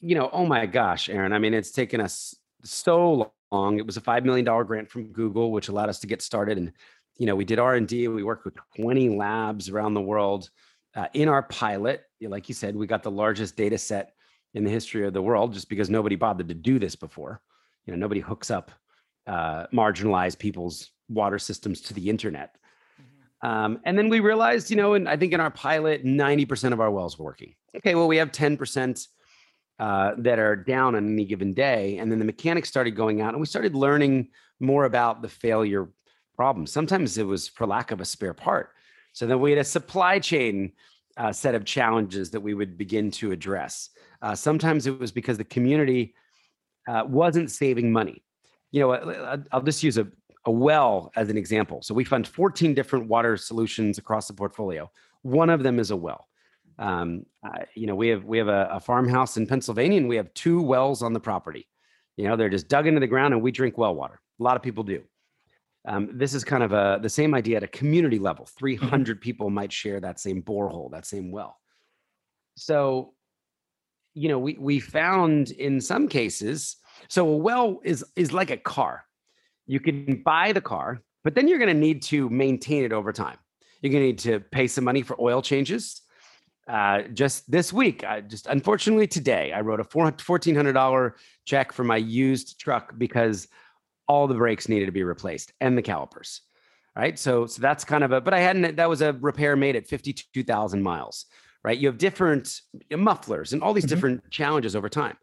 [0.06, 3.80] you know, oh my gosh, Aaron, I mean, it's taken us so long.
[3.80, 6.58] It was a $5 million grant from Google, which allowed us to get started.
[6.58, 6.72] And,
[7.18, 8.08] you know, we did R&D.
[8.10, 10.50] We worked with 20 labs around the world
[10.96, 12.04] uh, in our pilot.
[12.22, 14.14] Like you said, we got the largest data set
[14.56, 17.42] in the history of the world just because nobody bothered to do this before.
[17.86, 18.72] You know, nobody hooks up
[19.28, 22.56] uh, marginalized people's water systems to the internet.
[23.00, 23.48] Mm-hmm.
[23.48, 26.80] Um, and then we realized, you know, and I think in our pilot, 90% of
[26.80, 27.54] our wells were working.
[27.76, 29.08] Okay, well, we have 10%
[29.78, 31.98] uh, that are down on any given day.
[31.98, 34.30] And then the mechanics started going out and we started learning
[34.62, 35.90] more about the failure
[36.38, 36.66] problem.
[36.66, 38.70] Sometimes it was for lack of a spare part.
[39.12, 40.72] So then we had a supply chain
[41.18, 43.90] uh, set of challenges that we would begin to address.
[44.26, 46.16] Uh, sometimes it was because the community
[46.88, 48.24] uh, wasn't saving money.
[48.72, 50.08] You know, I'll just use a,
[50.46, 51.84] a well as an example.
[51.84, 54.90] So we fund 14 different water solutions across the portfolio.
[55.22, 56.28] One of them is a well.
[56.80, 60.16] Um, uh, you know, we have we have a, a, farmhouse in Pennsylvania, and we
[60.16, 61.70] have two wells on the property.
[62.18, 64.20] You know, they're just dug into the ground, and we drink well water.
[64.40, 65.04] A lot of people do.
[65.88, 68.46] Um, this is kind of a the same idea at a community level.
[68.46, 68.58] Mm-hmm.
[68.58, 71.60] Three hundred people might share that same borehole, that same well.
[72.58, 73.14] So,
[74.16, 78.58] you know, we we found in some cases, so a well is is like a
[78.58, 79.06] car.
[79.68, 83.14] You can buy the car, but then you're going to need to maintain it over
[83.14, 83.38] time.
[83.82, 86.02] You're going to need to pay some money for oil changes
[86.68, 91.14] uh, just this week, I just unfortunately today, I wrote a $1,400
[91.46, 93.48] check for my used truck because
[94.08, 96.42] all the brakes needed to be replaced and the calipers.
[96.96, 97.20] Right.
[97.20, 99.86] So, so that's kind of a, but I hadn't, that was a repair made at
[99.86, 101.26] 52,000 miles.
[101.66, 101.80] Right.
[101.80, 102.62] You have different
[102.96, 103.96] mufflers and all these mm-hmm.
[103.96, 105.18] different challenges over time.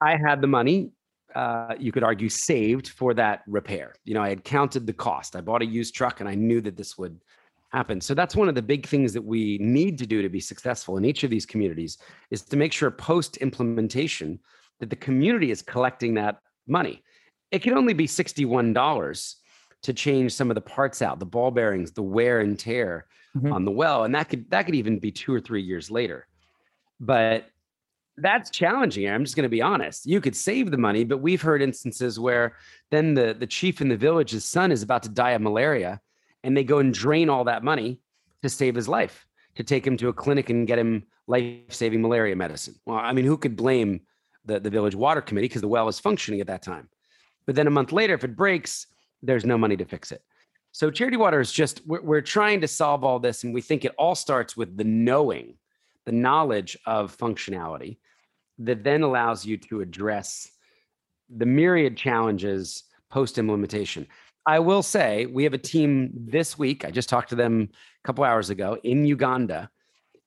[0.00, 0.92] I had the money,
[1.34, 3.92] uh, you could argue, saved for that repair.
[4.06, 5.36] You know, I had counted the cost.
[5.36, 7.20] I bought a used truck and I knew that this would
[7.70, 8.00] happen.
[8.00, 10.96] So that's one of the big things that we need to do to be successful
[10.96, 11.98] in each of these communities
[12.30, 14.40] is to make sure post implementation
[14.80, 17.02] that the community is collecting that money.
[17.50, 19.34] It can only be $61
[19.82, 23.04] to change some of the parts out, the ball bearings, the wear and tear
[23.36, 23.52] mm-hmm.
[23.52, 26.26] on the well, and that could that could even be 2 or 3 years later.
[27.00, 27.46] But
[28.16, 29.08] that's challenging.
[29.08, 30.06] I'm just going to be honest.
[30.06, 32.56] You could save the money, but we've heard instances where
[32.90, 36.00] then the the chief in the village's son is about to die of malaria
[36.44, 37.98] and they go and drain all that money
[38.42, 42.36] to save his life, to take him to a clinic and get him life-saving malaria
[42.36, 42.74] medicine.
[42.86, 44.00] Well, I mean, who could blame
[44.44, 46.88] the, the village water committee because the well is functioning at that time?
[47.46, 48.86] But then a month later, if it breaks,
[49.22, 50.22] there's no money to fix it.
[50.78, 53.84] So charity water is just we're, we're trying to solve all this, and we think
[53.84, 55.54] it all starts with the knowing,
[56.06, 57.98] the knowledge of functionality
[58.60, 60.48] that then allows you to address
[61.36, 64.06] the myriad challenges post implementation.
[64.46, 66.84] I will say we have a team this week.
[66.84, 69.68] I just talked to them a couple hours ago in Uganda,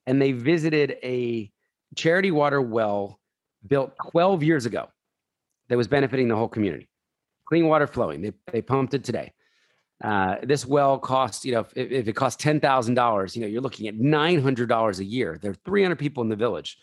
[0.05, 1.49] and they visited a
[1.95, 3.21] charity water well
[3.65, 4.89] built 12 years ago
[5.69, 6.89] that was benefiting the whole community.
[7.47, 8.21] Clean water flowing.
[8.21, 9.32] They, they pumped it today.
[10.04, 13.47] Uh, this well cost, you know, if, if it costs ten thousand dollars, you know,
[13.47, 15.38] you're looking at nine hundred dollars a year.
[15.41, 16.78] There are 300 people in the village,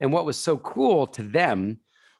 [0.00, 1.78] and what was so cool to them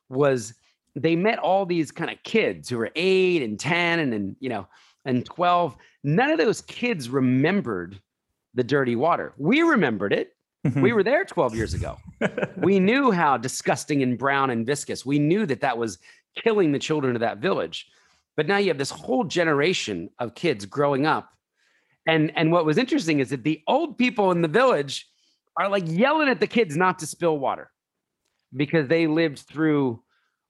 [0.08, 0.54] was
[0.94, 4.48] they met all these kind of kids who were eight and 10 and, and you
[4.48, 4.66] know,
[5.04, 5.76] and 12.
[6.04, 8.00] None of those kids remembered
[8.54, 9.32] the dirty water.
[9.38, 10.36] We remembered it.
[10.66, 10.80] Mm-hmm.
[10.80, 11.96] We were there 12 years ago.
[12.56, 15.04] we knew how disgusting and brown and viscous.
[15.04, 15.98] We knew that that was
[16.36, 17.88] killing the children of that village.
[18.36, 21.30] But now you have this whole generation of kids growing up.
[22.06, 25.06] And, and what was interesting is that the old people in the village
[25.56, 27.70] are like yelling at the kids not to spill water
[28.56, 30.02] because they lived through,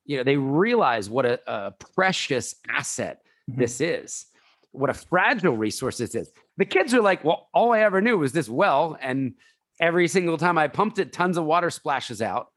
[0.05, 3.57] you know, they realize what a, a precious asset Mhm.
[3.59, 4.27] this is,
[4.71, 6.31] what a fragile resource this is.
[6.59, 9.35] The kids are like, well, all I ever knew was this well, and
[9.81, 12.53] every single time I pumped it, tons of water splashes out.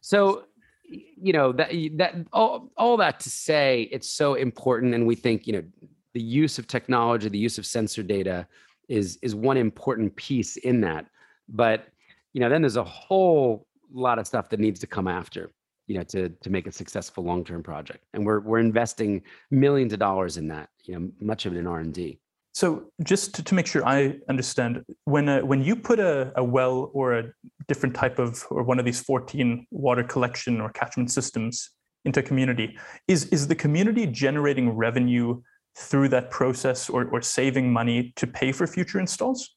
[0.00, 0.44] So,
[0.88, 5.46] you know that that all all that to say, it's so important, and we think
[5.46, 5.64] you know
[6.12, 8.46] the use of technology, the use of sensor data
[8.88, 11.06] is is one important piece in that.
[11.48, 11.88] But
[12.32, 15.50] you know, then there's a whole lot of stuff that needs to come after
[15.86, 19.98] you know to to make a successful long-term project and we're we're investing millions of
[19.98, 22.18] dollars in that you know much of it in r&d
[22.56, 26.42] So just to, to make sure I understand, when uh, when you put a, a
[26.42, 27.24] well or a
[27.68, 31.72] different type of or one of these 14 water collection or catchment systems
[32.06, 32.78] into a community,
[33.08, 35.42] is is the community generating revenue
[35.76, 39.54] through that process or, or saving money to pay for future installs?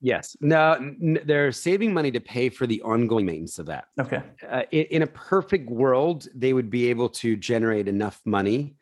[0.00, 4.20] yes no n- they're saving money to pay for the ongoing maintenance of that Okay.
[4.50, 8.74] uh, in, in a perfect world they would be able to generate enough money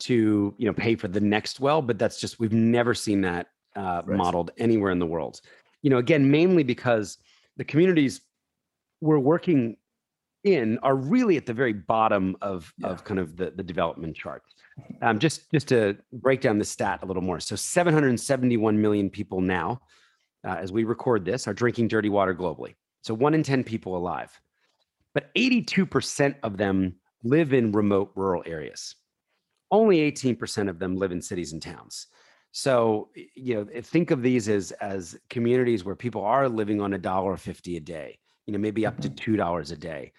[0.00, 3.48] to you know pay for the next well but that's just we've never seen that
[3.76, 4.16] uh, Right.
[4.16, 5.40] modeled anywhere in the world
[5.82, 7.18] you know again mainly because
[7.56, 8.20] the communities
[9.00, 9.76] we're working
[10.44, 12.88] in are really at the very bottom of Yeah.
[12.88, 14.42] of kind of the, the development chart
[15.02, 19.40] um, just just to break down the stat a little more so 771 million people
[19.40, 19.80] now
[20.46, 23.96] uh, as we record this are drinking dirty water globally so one in 10 people
[23.96, 24.30] alive
[25.14, 26.94] but 82% of them
[27.24, 28.94] live in remote rural areas.
[29.70, 32.08] Only 18% of them live in cities and towns.
[32.52, 36.98] So, you know, think of these as as communities where people are living on a
[36.98, 38.18] dollar fifty a day.
[38.46, 40.12] You know, maybe up to two dollars a day.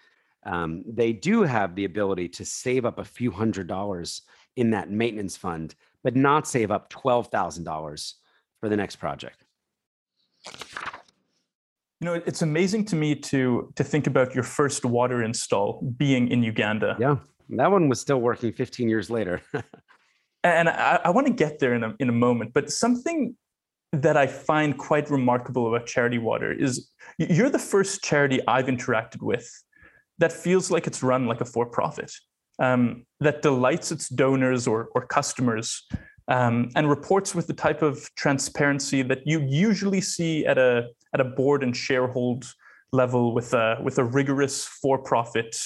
[0.44, 4.22] Um, they do have the ability to save up a few hundred dollars
[4.56, 8.14] in that maintenance fund, but not save up twelve thousand dollars
[8.60, 9.44] for the next project.
[12.00, 16.28] You know, it's amazing to me to to think about your first water install being
[16.28, 16.96] in Uganda.
[16.98, 17.16] Yeah,
[17.58, 19.40] that one was still working 15 years later.
[20.44, 23.36] and I, I want to get there in a, in a moment but something
[23.92, 29.22] that i find quite remarkable about charity water is you're the first charity i've interacted
[29.22, 29.50] with
[30.18, 32.12] that feels like it's run like a for-profit
[32.58, 35.86] um, that delights its donors or, or customers
[36.28, 41.20] um, and reports with the type of transparency that you usually see at a, at
[41.20, 42.46] a board and sharehold
[42.92, 45.56] level with a, with a rigorous for-profit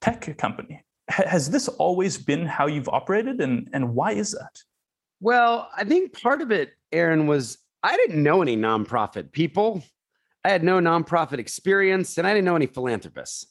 [0.00, 4.62] tech company has this always been how you've operated and and why is that
[5.20, 9.82] Well, I think part of it, Aaron, was I didn't know any nonprofit people.
[10.44, 13.46] I had no nonprofit experience, and I didn't know any philanthropists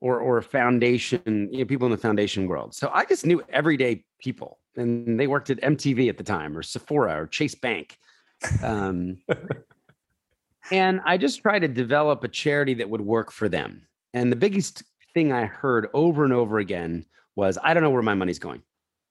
[0.00, 2.74] or or foundation, you know, people in the foundation world.
[2.74, 6.62] So I just knew everyday people, and they worked at MTV at the time, or
[6.62, 7.98] Sephora, or Chase Bank.
[8.62, 9.18] Um,
[10.70, 13.86] and I just tried to develop a charity that would work for them.
[14.12, 14.82] And the biggest
[15.16, 17.06] thing I heard over and over again
[17.36, 18.62] was, "I don't know where my money's going."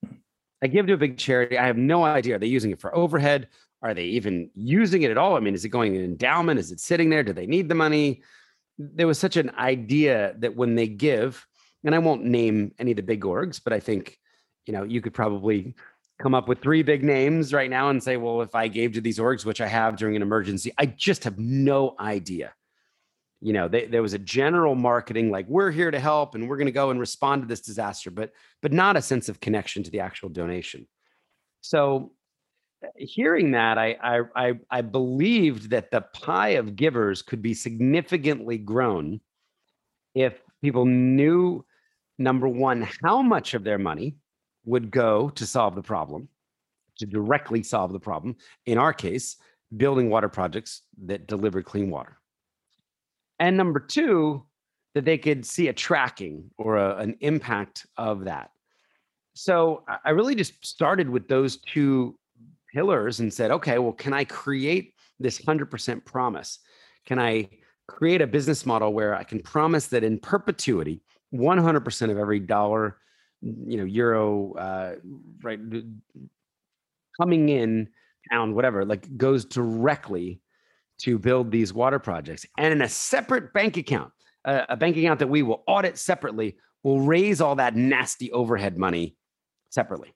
[0.04, 0.14] Hmm.
[0.62, 1.58] I give to a big charity.
[1.58, 2.36] I have no idea.
[2.36, 3.48] Are they using it for overhead?
[3.82, 5.36] Are they even using it at all?
[5.36, 6.60] I mean, is it going in endowment?
[6.60, 7.24] Is it sitting there?
[7.24, 8.22] Do they need the money?
[8.78, 11.44] There was such an idea that when they give,
[11.82, 14.18] and I won't name any of the big orgs, but I think,
[14.64, 15.74] you know, you could probably
[16.18, 19.00] come up with three big names right now and say, well, if I gave to
[19.00, 22.54] these orgs, which I have during an emergency, I just have no idea.
[23.46, 26.56] You know, they, there was a general marketing like we're here to help and we're
[26.56, 29.84] going to go and respond to this disaster, but but not a sense of connection
[29.84, 30.88] to the actual donation.
[31.60, 32.10] So
[32.96, 38.58] hearing that, I I I, I believed that the pie of givers could be significantly
[38.58, 39.20] grown
[40.16, 41.64] if people knew
[42.18, 44.16] number one, how much of their money
[44.64, 46.28] would go to solve the problem,
[46.98, 48.34] to directly solve the problem.
[48.64, 49.36] In our case,
[49.76, 52.18] building water projects that delivered clean water.
[53.38, 54.44] And number two,
[54.94, 58.50] that they could see a tracking or a, an impact of that.
[59.34, 62.18] So I- really just started with those two
[62.72, 66.60] pillars and said, okay, well, can I create this 100% promise?
[67.04, 67.50] Can I
[67.88, 71.02] create a business model where I can promise that in perpetuity,
[71.34, 72.96] 100% of every dollar,
[73.42, 74.94] you know, euro, uh,
[75.42, 75.60] right,
[77.20, 77.88] coming in,
[78.30, 80.40] pound, whatever, like goes directly
[80.98, 84.12] to build these water projects and in a separate bank account,
[84.44, 88.78] a, a bank account that we will audit separately, will raise all that nasty overhead
[88.78, 89.16] money
[89.70, 90.14] separately.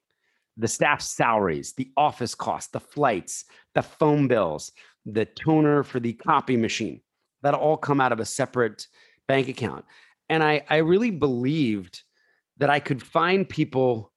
[0.57, 4.71] The staff salaries, the office costs, the flights, the phone bills,
[5.05, 7.01] the toner for the copy machine,
[7.41, 8.87] that'll all come out of a separate
[9.27, 9.85] bank account.
[10.29, 12.03] And I, I really believed
[12.57, 14.11] that I could find people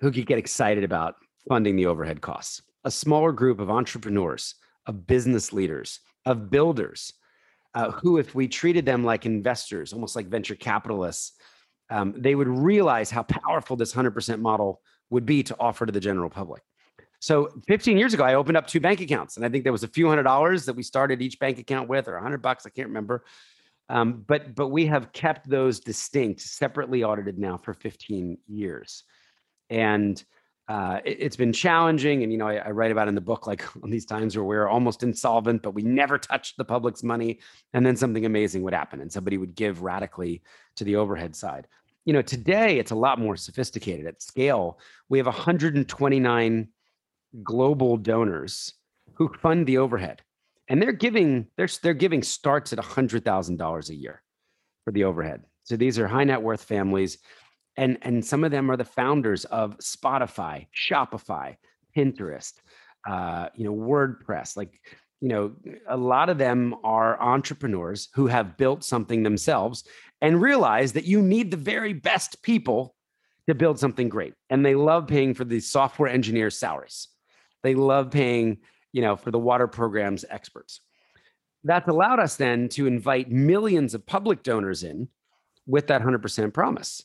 [0.00, 1.14] who could get excited about
[1.48, 4.56] funding the overhead costs, a smaller group of entrepreneurs,
[4.86, 7.12] of business leaders, of builders,
[7.74, 11.32] uh, who, if we treated them like investors, almost like venture capitalists,
[11.90, 14.80] um, they would realize how powerful this 100% model
[15.10, 16.62] would be to offer to the general public.
[17.20, 19.82] So 15 years ago, I opened up two bank accounts, and I think there was
[19.82, 22.66] a few hundred dollars that we started each bank account with, or a hundred bucks,
[22.66, 23.24] I can't remember.
[23.88, 29.04] Um, but but we have kept those distinct, separately audited now for 15 years,
[29.70, 30.22] and
[30.68, 32.22] uh, it, has been challenging.
[32.22, 34.44] And you know, I, I, write about in the book like on these times where
[34.44, 37.40] we're almost insolvent, but we never touched the public's money,
[37.72, 40.42] and then something amazing would happen, and somebody would give radically
[40.76, 41.66] to the overhead side.
[42.04, 44.78] You know, today it's a lot more sophisticated at scale.
[45.08, 46.68] We have 129
[47.42, 48.74] global donors
[49.14, 50.22] who fund the overhead
[50.68, 54.22] and they're giving they're they're giving starts at $100,000 a year
[54.84, 55.44] for the overhead.
[55.64, 57.18] So these are high net worth families
[57.76, 61.56] and and some of them are the founders of Spotify, Shopify,
[61.96, 62.52] Pinterest,
[63.08, 64.56] uh, you know, WordPress.
[64.56, 64.80] Like,
[65.20, 65.52] you know,
[65.88, 69.84] a lot of them are entrepreneurs who have built something themselves
[70.20, 72.94] and realize that you need the very best people
[73.48, 74.34] to build something great.
[74.50, 77.08] And they love paying for the software engineers' salaries.
[77.62, 78.58] They love paying,
[78.92, 80.80] you know, for the water programs experts.
[81.62, 85.08] That's allowed us then to invite millions of public donors in
[85.66, 87.02] with that 100% promise.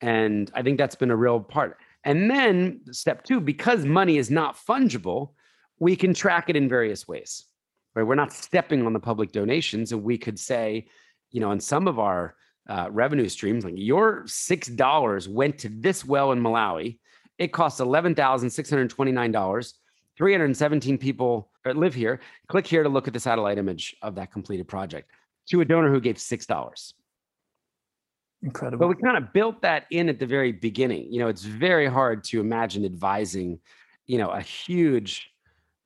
[0.00, 1.78] And I think that's been a real part.
[2.04, 5.30] And then step two, because money is not fungible,
[5.78, 7.44] we can track it in various ways.
[7.94, 8.04] Right?
[8.04, 10.86] We're not stepping on the public donations, and we could say,
[11.30, 12.34] you know, on some of our
[12.68, 16.98] uh, revenue streams, like your six dollars went to this well in Malawi.
[17.38, 19.74] It costs eleven thousand six hundred twenty-nine dollars.
[20.16, 22.20] 317 people live here.
[22.48, 25.10] Click here to look at the satellite image of that completed project
[25.48, 26.92] to a donor who gave $6.
[28.46, 28.78] Incredible.
[28.86, 31.12] But we kind of built that in at the very beginning.
[31.12, 33.58] You know, it's very hard to imagine advising,
[34.06, 35.28] you know, a huge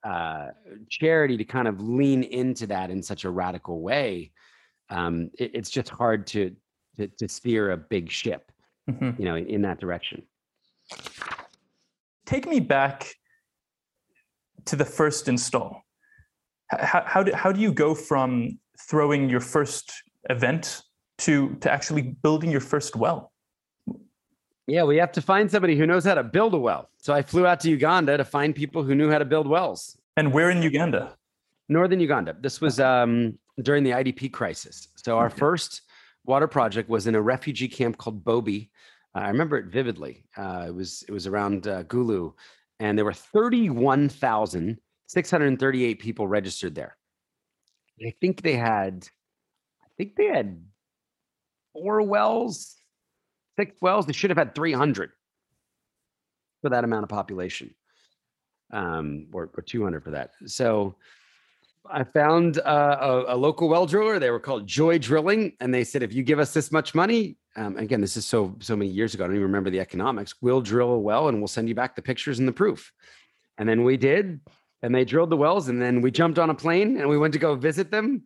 [0.03, 0.49] uh,
[0.87, 4.31] charity to kind of lean into that in such a radical way.
[4.89, 6.55] Um, it, it's just hard to,
[6.97, 8.51] to, to steer a big ship,
[8.87, 9.19] mm-hmm.
[9.19, 10.21] you know, in, in that direction.
[12.27, 13.15] Take me back
[14.65, 15.81] to the first install?
[16.69, 19.91] How, how, do, how do you go from throwing your first
[20.29, 20.83] event
[21.21, 23.31] to, to actually building your first well?
[24.67, 26.89] Yeah, we have to find somebody who knows how to build a well.
[26.97, 29.97] So I flew out to Uganda to find people who knew how to build wells.
[30.17, 31.17] And where in Uganda?
[31.67, 32.35] Northern Uganda.
[32.39, 34.87] This was um, during the IDP crisis.
[34.95, 35.81] So our first
[36.25, 38.69] water project was in a refugee camp called Bobi.
[39.15, 40.23] Uh, I remember it vividly.
[40.37, 42.33] Uh, it was it was around uh, Gulu,
[42.79, 46.97] and there were 31,638 people registered there.
[48.05, 49.07] I think they had,
[49.83, 50.61] I think they had
[51.73, 52.75] four wells,
[53.57, 54.05] six wells.
[54.05, 55.11] They should have had 300
[56.61, 57.73] for that amount of population,
[58.71, 60.31] um, or, or 200 for that.
[60.45, 60.95] So
[61.89, 64.19] I found uh, a, a, local well driller.
[64.19, 67.37] They were called Joy Drilling, and they said, if you give us this much money,
[67.55, 69.23] um, again, this is so so many years ago.
[69.23, 70.35] I don't even remember the economics.
[70.41, 72.93] We'll drill a well, and we'll send you back the pictures and the proof.
[73.57, 74.39] And then we did,
[74.81, 77.33] and they drilled the wells, and then we jumped on a plane and we went
[77.33, 78.23] to go visit them.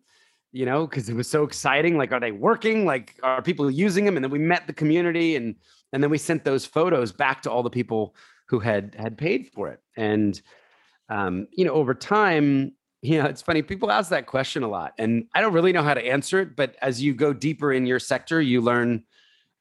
[0.55, 1.97] You know, because it was so exciting.
[1.97, 2.85] Like, are they working?
[2.85, 4.15] Like, are people using them?
[4.15, 5.55] And then we met the community, and
[5.91, 8.15] and then we sent those photos back to all the people
[8.47, 9.81] who had had paid for it.
[9.97, 10.41] And
[11.09, 13.63] um, you know, over time, you know, it's funny.
[13.63, 16.55] People ask that question a lot, and I don't really know how to answer it.
[16.55, 19.03] But as you go deeper in your sector, you learn,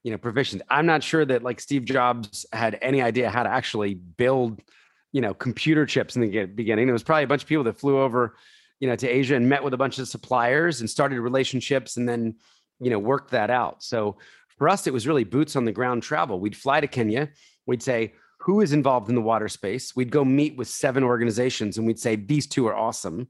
[0.05, 0.63] you know, proficient.
[0.71, 4.63] I'm not sure that like Steve Jobs had any idea how to actually build,
[5.11, 6.89] you know, computer chips in the beginning.
[6.89, 8.37] It was probably a bunch of people that flew over,
[8.81, 12.09] you know, to Asia and met with a bunch of suppliers and started relationships, and
[12.09, 12.35] then,
[12.81, 13.83] you know, worked that out.
[13.83, 14.19] So
[14.59, 16.41] for us, it was really boots on the ground travel.
[16.41, 17.31] We'd fly to Kenya.
[17.67, 19.97] We'd say, who is involved in the water space.
[19.97, 23.29] We'd go meet with seven organizations and we'd say, these two are awesome.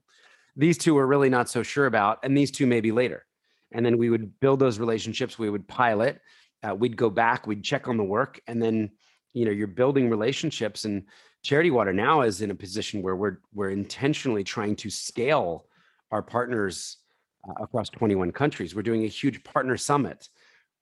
[0.57, 3.24] These two are really not so sure about, and these two maybe later.
[3.72, 5.38] And then we would build those relationships.
[5.38, 6.20] We would pilot.
[6.62, 7.47] Uh, we'd go back.
[7.47, 8.90] We'd check on the work, and then
[9.32, 10.84] you know you're building relationships.
[10.84, 11.05] And
[11.45, 15.66] Charity Water now is in a position where we're we're intentionally trying to scale
[16.11, 16.97] our partners
[17.47, 18.74] uh, across 21 countries.
[18.74, 20.30] We're doing a huge partner summit.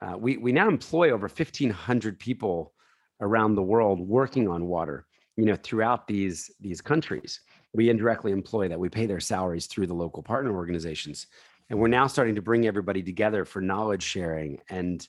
[0.00, 2.72] Uh, we we now employ over 1,500 people
[3.20, 5.06] around the world working on water,
[5.36, 7.40] you know, throughout these these countries.
[7.74, 8.78] We indirectly employ that.
[8.78, 11.26] We pay their salaries through the local partner organizations.
[11.70, 15.06] And we're now starting to bring everybody together for knowledge sharing and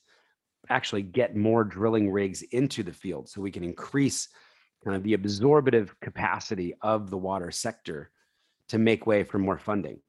[0.70, 4.30] actually get more drilling rigs into the field so we can increase
[4.84, 8.10] kind of the absorbative capacity of the water sector
[8.70, 10.00] to make way for more funding.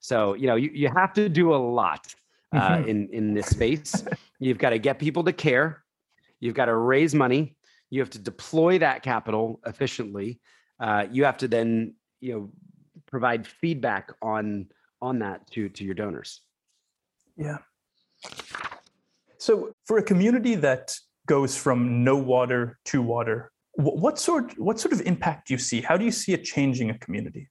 [0.00, 2.14] So, you know, you, you have to do a lot
[2.52, 2.88] uh, mm-hmm.
[2.88, 4.04] in, in this space.
[4.38, 5.84] You've got to get people to care.
[6.40, 7.56] You've got to raise money.
[7.90, 10.40] You have to deploy that capital efficiently.
[10.78, 12.50] Uh, you have to then, you know,
[13.06, 14.68] provide feedback on
[15.02, 16.40] on that to to your donors.
[17.36, 17.58] Yeah.
[19.38, 20.96] So for a community that
[21.26, 23.50] goes from no water to water,
[23.80, 25.80] what sort what sort of impact do you see?
[25.80, 27.48] How do you see it changing a community?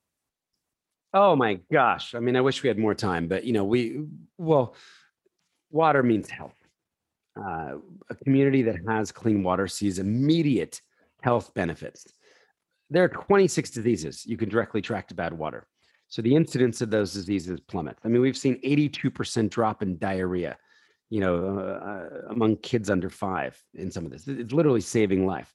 [1.13, 2.13] Oh my gosh!
[2.15, 4.03] I mean, I wish we had more time, but you know, we
[4.37, 4.75] well,
[5.71, 6.55] water means health.
[7.39, 7.77] Uh,
[8.09, 10.81] a community that has clean water sees immediate
[11.21, 12.05] health benefits.
[12.89, 15.67] There are 26 diseases you can directly track to bad water.
[16.07, 18.01] So the incidence of those diseases plummets.
[18.03, 20.57] I mean, we've seen 82% drop in diarrhea,
[21.11, 24.27] you know, uh, uh, among kids under five in some of this.
[24.27, 25.53] It's literally saving life.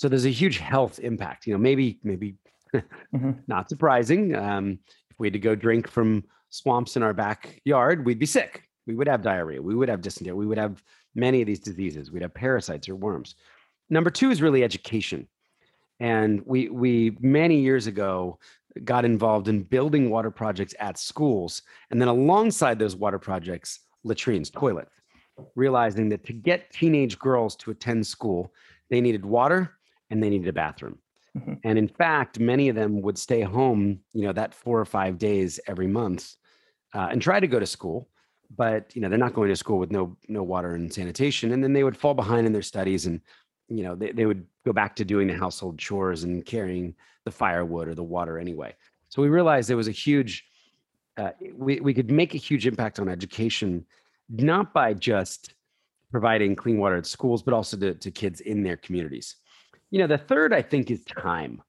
[0.00, 1.46] So there's a huge health impact.
[1.46, 2.36] You know, maybe maybe
[2.74, 3.32] mm-hmm.
[3.46, 4.34] not surprising.
[4.34, 4.78] Um,
[5.10, 8.62] if we had to go drink from swamps in our backyard, we'd be sick.
[8.86, 9.60] We would have diarrhea.
[9.60, 10.32] We would have dysentery.
[10.34, 10.82] We would have
[11.14, 12.10] many of these diseases.
[12.10, 13.34] We'd have parasites or worms.
[13.90, 15.28] Number two is really education.
[15.98, 18.38] And we we many years ago
[18.84, 21.60] got involved in building water projects at schools.
[21.90, 24.98] And then alongside those water projects, latrines, toilets,
[25.54, 28.54] realizing that to get teenage girls to attend school,
[28.88, 29.76] they needed water
[30.10, 30.98] and they needed a bathroom.
[31.36, 31.54] Mm-hmm.
[31.64, 35.18] And in fact, many of them would stay home, you know, that four or five
[35.18, 36.34] days every month
[36.94, 38.08] uh, and try to go to school.
[38.56, 41.62] But you know, they're not going to school with no no water and sanitation, and
[41.62, 43.20] then they would fall behind in their studies, and
[43.68, 46.94] you know, they, they would go back to doing the household chores and carrying
[47.24, 48.74] the firewood or the water anyway.
[49.08, 50.44] So we realized there was a huge,
[51.16, 53.86] uh, we, we could make a huge impact on education,
[54.28, 55.54] not by just
[56.10, 59.36] providing clean water at schools, but also to, to kids in their communities.
[59.90, 61.62] You know, the third, I think, is time.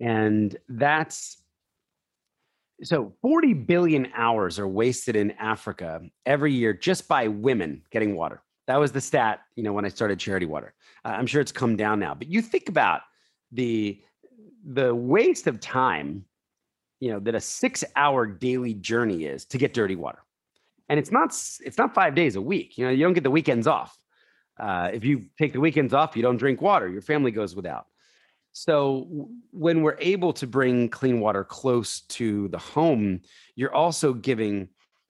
[0.00, 1.42] And that's
[2.82, 8.42] so 40 billion hours are wasted in Africa every year just by women getting water.
[8.66, 10.74] That was the stat, you know, when I started Charity Water.
[11.04, 13.02] Uh, I'm sure it's come down now, but you think about
[13.50, 14.00] the
[14.64, 16.24] the waste of time,
[17.00, 20.20] you know, that a six hour daily journey is to get dirty water.
[20.88, 21.30] And it's not
[21.64, 22.78] it's not five days a week.
[22.78, 23.96] You know, you don't get the weekends off.
[24.62, 26.88] Uh, if you take the weekends off, you don't drink water.
[26.88, 27.86] Your family goes without.
[28.52, 33.22] So when we're able to bring clean water close to the home,
[33.56, 34.68] you're also giving,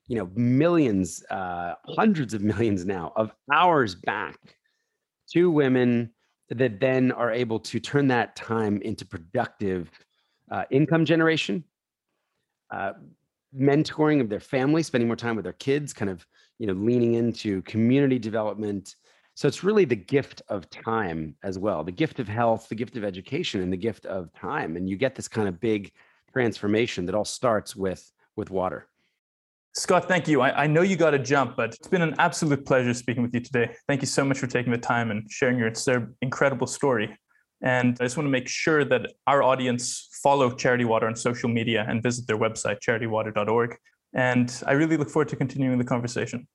[0.09, 4.39] you know, millions, uh, hundreds of millions now of hours back
[5.35, 6.11] to women
[6.49, 9.91] that then are able to turn that time into productive
[10.51, 11.63] uh, income generation,
[12.71, 12.93] uh,
[13.59, 16.25] mentoring of their family, spending more time with their kids, kind of
[16.59, 18.97] you know leaning into community development.
[19.35, 22.97] So it's really the gift of time as well, the gift of health, the gift
[22.97, 25.91] of education, and the gift of time, and you get this kind of big
[26.33, 28.89] transformation that all starts with with water.
[29.75, 30.43] Scott, thank you.
[30.43, 33.33] I, I, know you got to jump, but it's been an absolute pleasure speaking with
[33.33, 33.75] you today.
[33.89, 35.73] Thank you so much for taking the time and sharing your
[36.21, 37.17] incredible story.
[37.63, 41.49] And I just want to make sure that our audience follow Charity Water on social
[41.49, 43.77] media and visit their website, charitywater.org.
[44.15, 46.47] And I really look forward to continuing the conversation.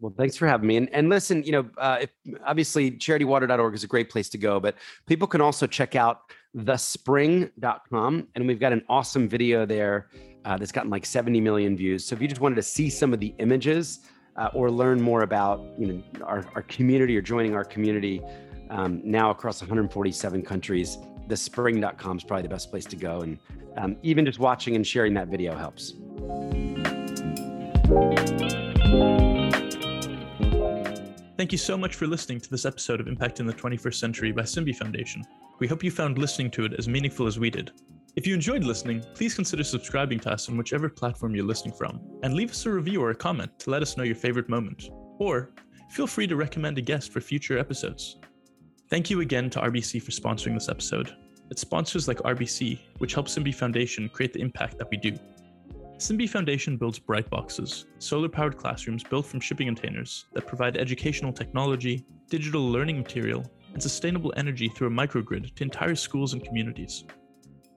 [0.00, 0.76] Well, thanks for having me.
[0.76, 2.10] And, and listen, you know, uh, if,
[2.44, 4.76] obviously charitywater.org is a great place to go, but
[5.06, 8.28] people can also check out thespring.com.
[8.34, 10.08] And we've got an awesome video there
[10.44, 12.04] uh, that's gotten like 70 million views.
[12.04, 14.00] So if you just wanted to see some of the images
[14.36, 18.22] uh, or learn more about you know our, our community or joining our community
[18.70, 23.22] um, now across 147 countries, thespring.com is probably the best place to go.
[23.22, 23.38] And
[23.76, 25.94] um, even just watching and sharing that video helps.
[31.36, 34.32] Thank you so much for listening to this episode of Impact in the 21st Century
[34.32, 35.22] by Simbi Foundation.
[35.58, 37.72] We hope you found listening to it as meaningful as we did.
[38.16, 42.00] If you enjoyed listening, please consider subscribing to us on whichever platform you're listening from,
[42.22, 44.88] and leave us a review or a comment to let us know your favorite moment.
[45.18, 45.50] Or
[45.90, 48.16] feel free to recommend a guest for future episodes.
[48.88, 51.14] Thank you again to RBC for sponsoring this episode.
[51.50, 55.18] It's sponsors like RBC which help Simbi Foundation create the impact that we do.
[55.98, 61.32] Simbi Foundation builds bright boxes, solar powered classrooms built from shipping containers that provide educational
[61.32, 67.04] technology, digital learning material, and sustainable energy through a microgrid to entire schools and communities.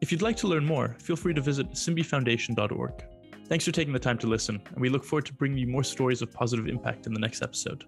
[0.01, 3.05] If you'd like to learn more, feel free to visit simbifoundation.org.
[3.47, 5.83] Thanks for taking the time to listen, and we look forward to bringing you more
[5.83, 7.85] stories of positive impact in the next episode.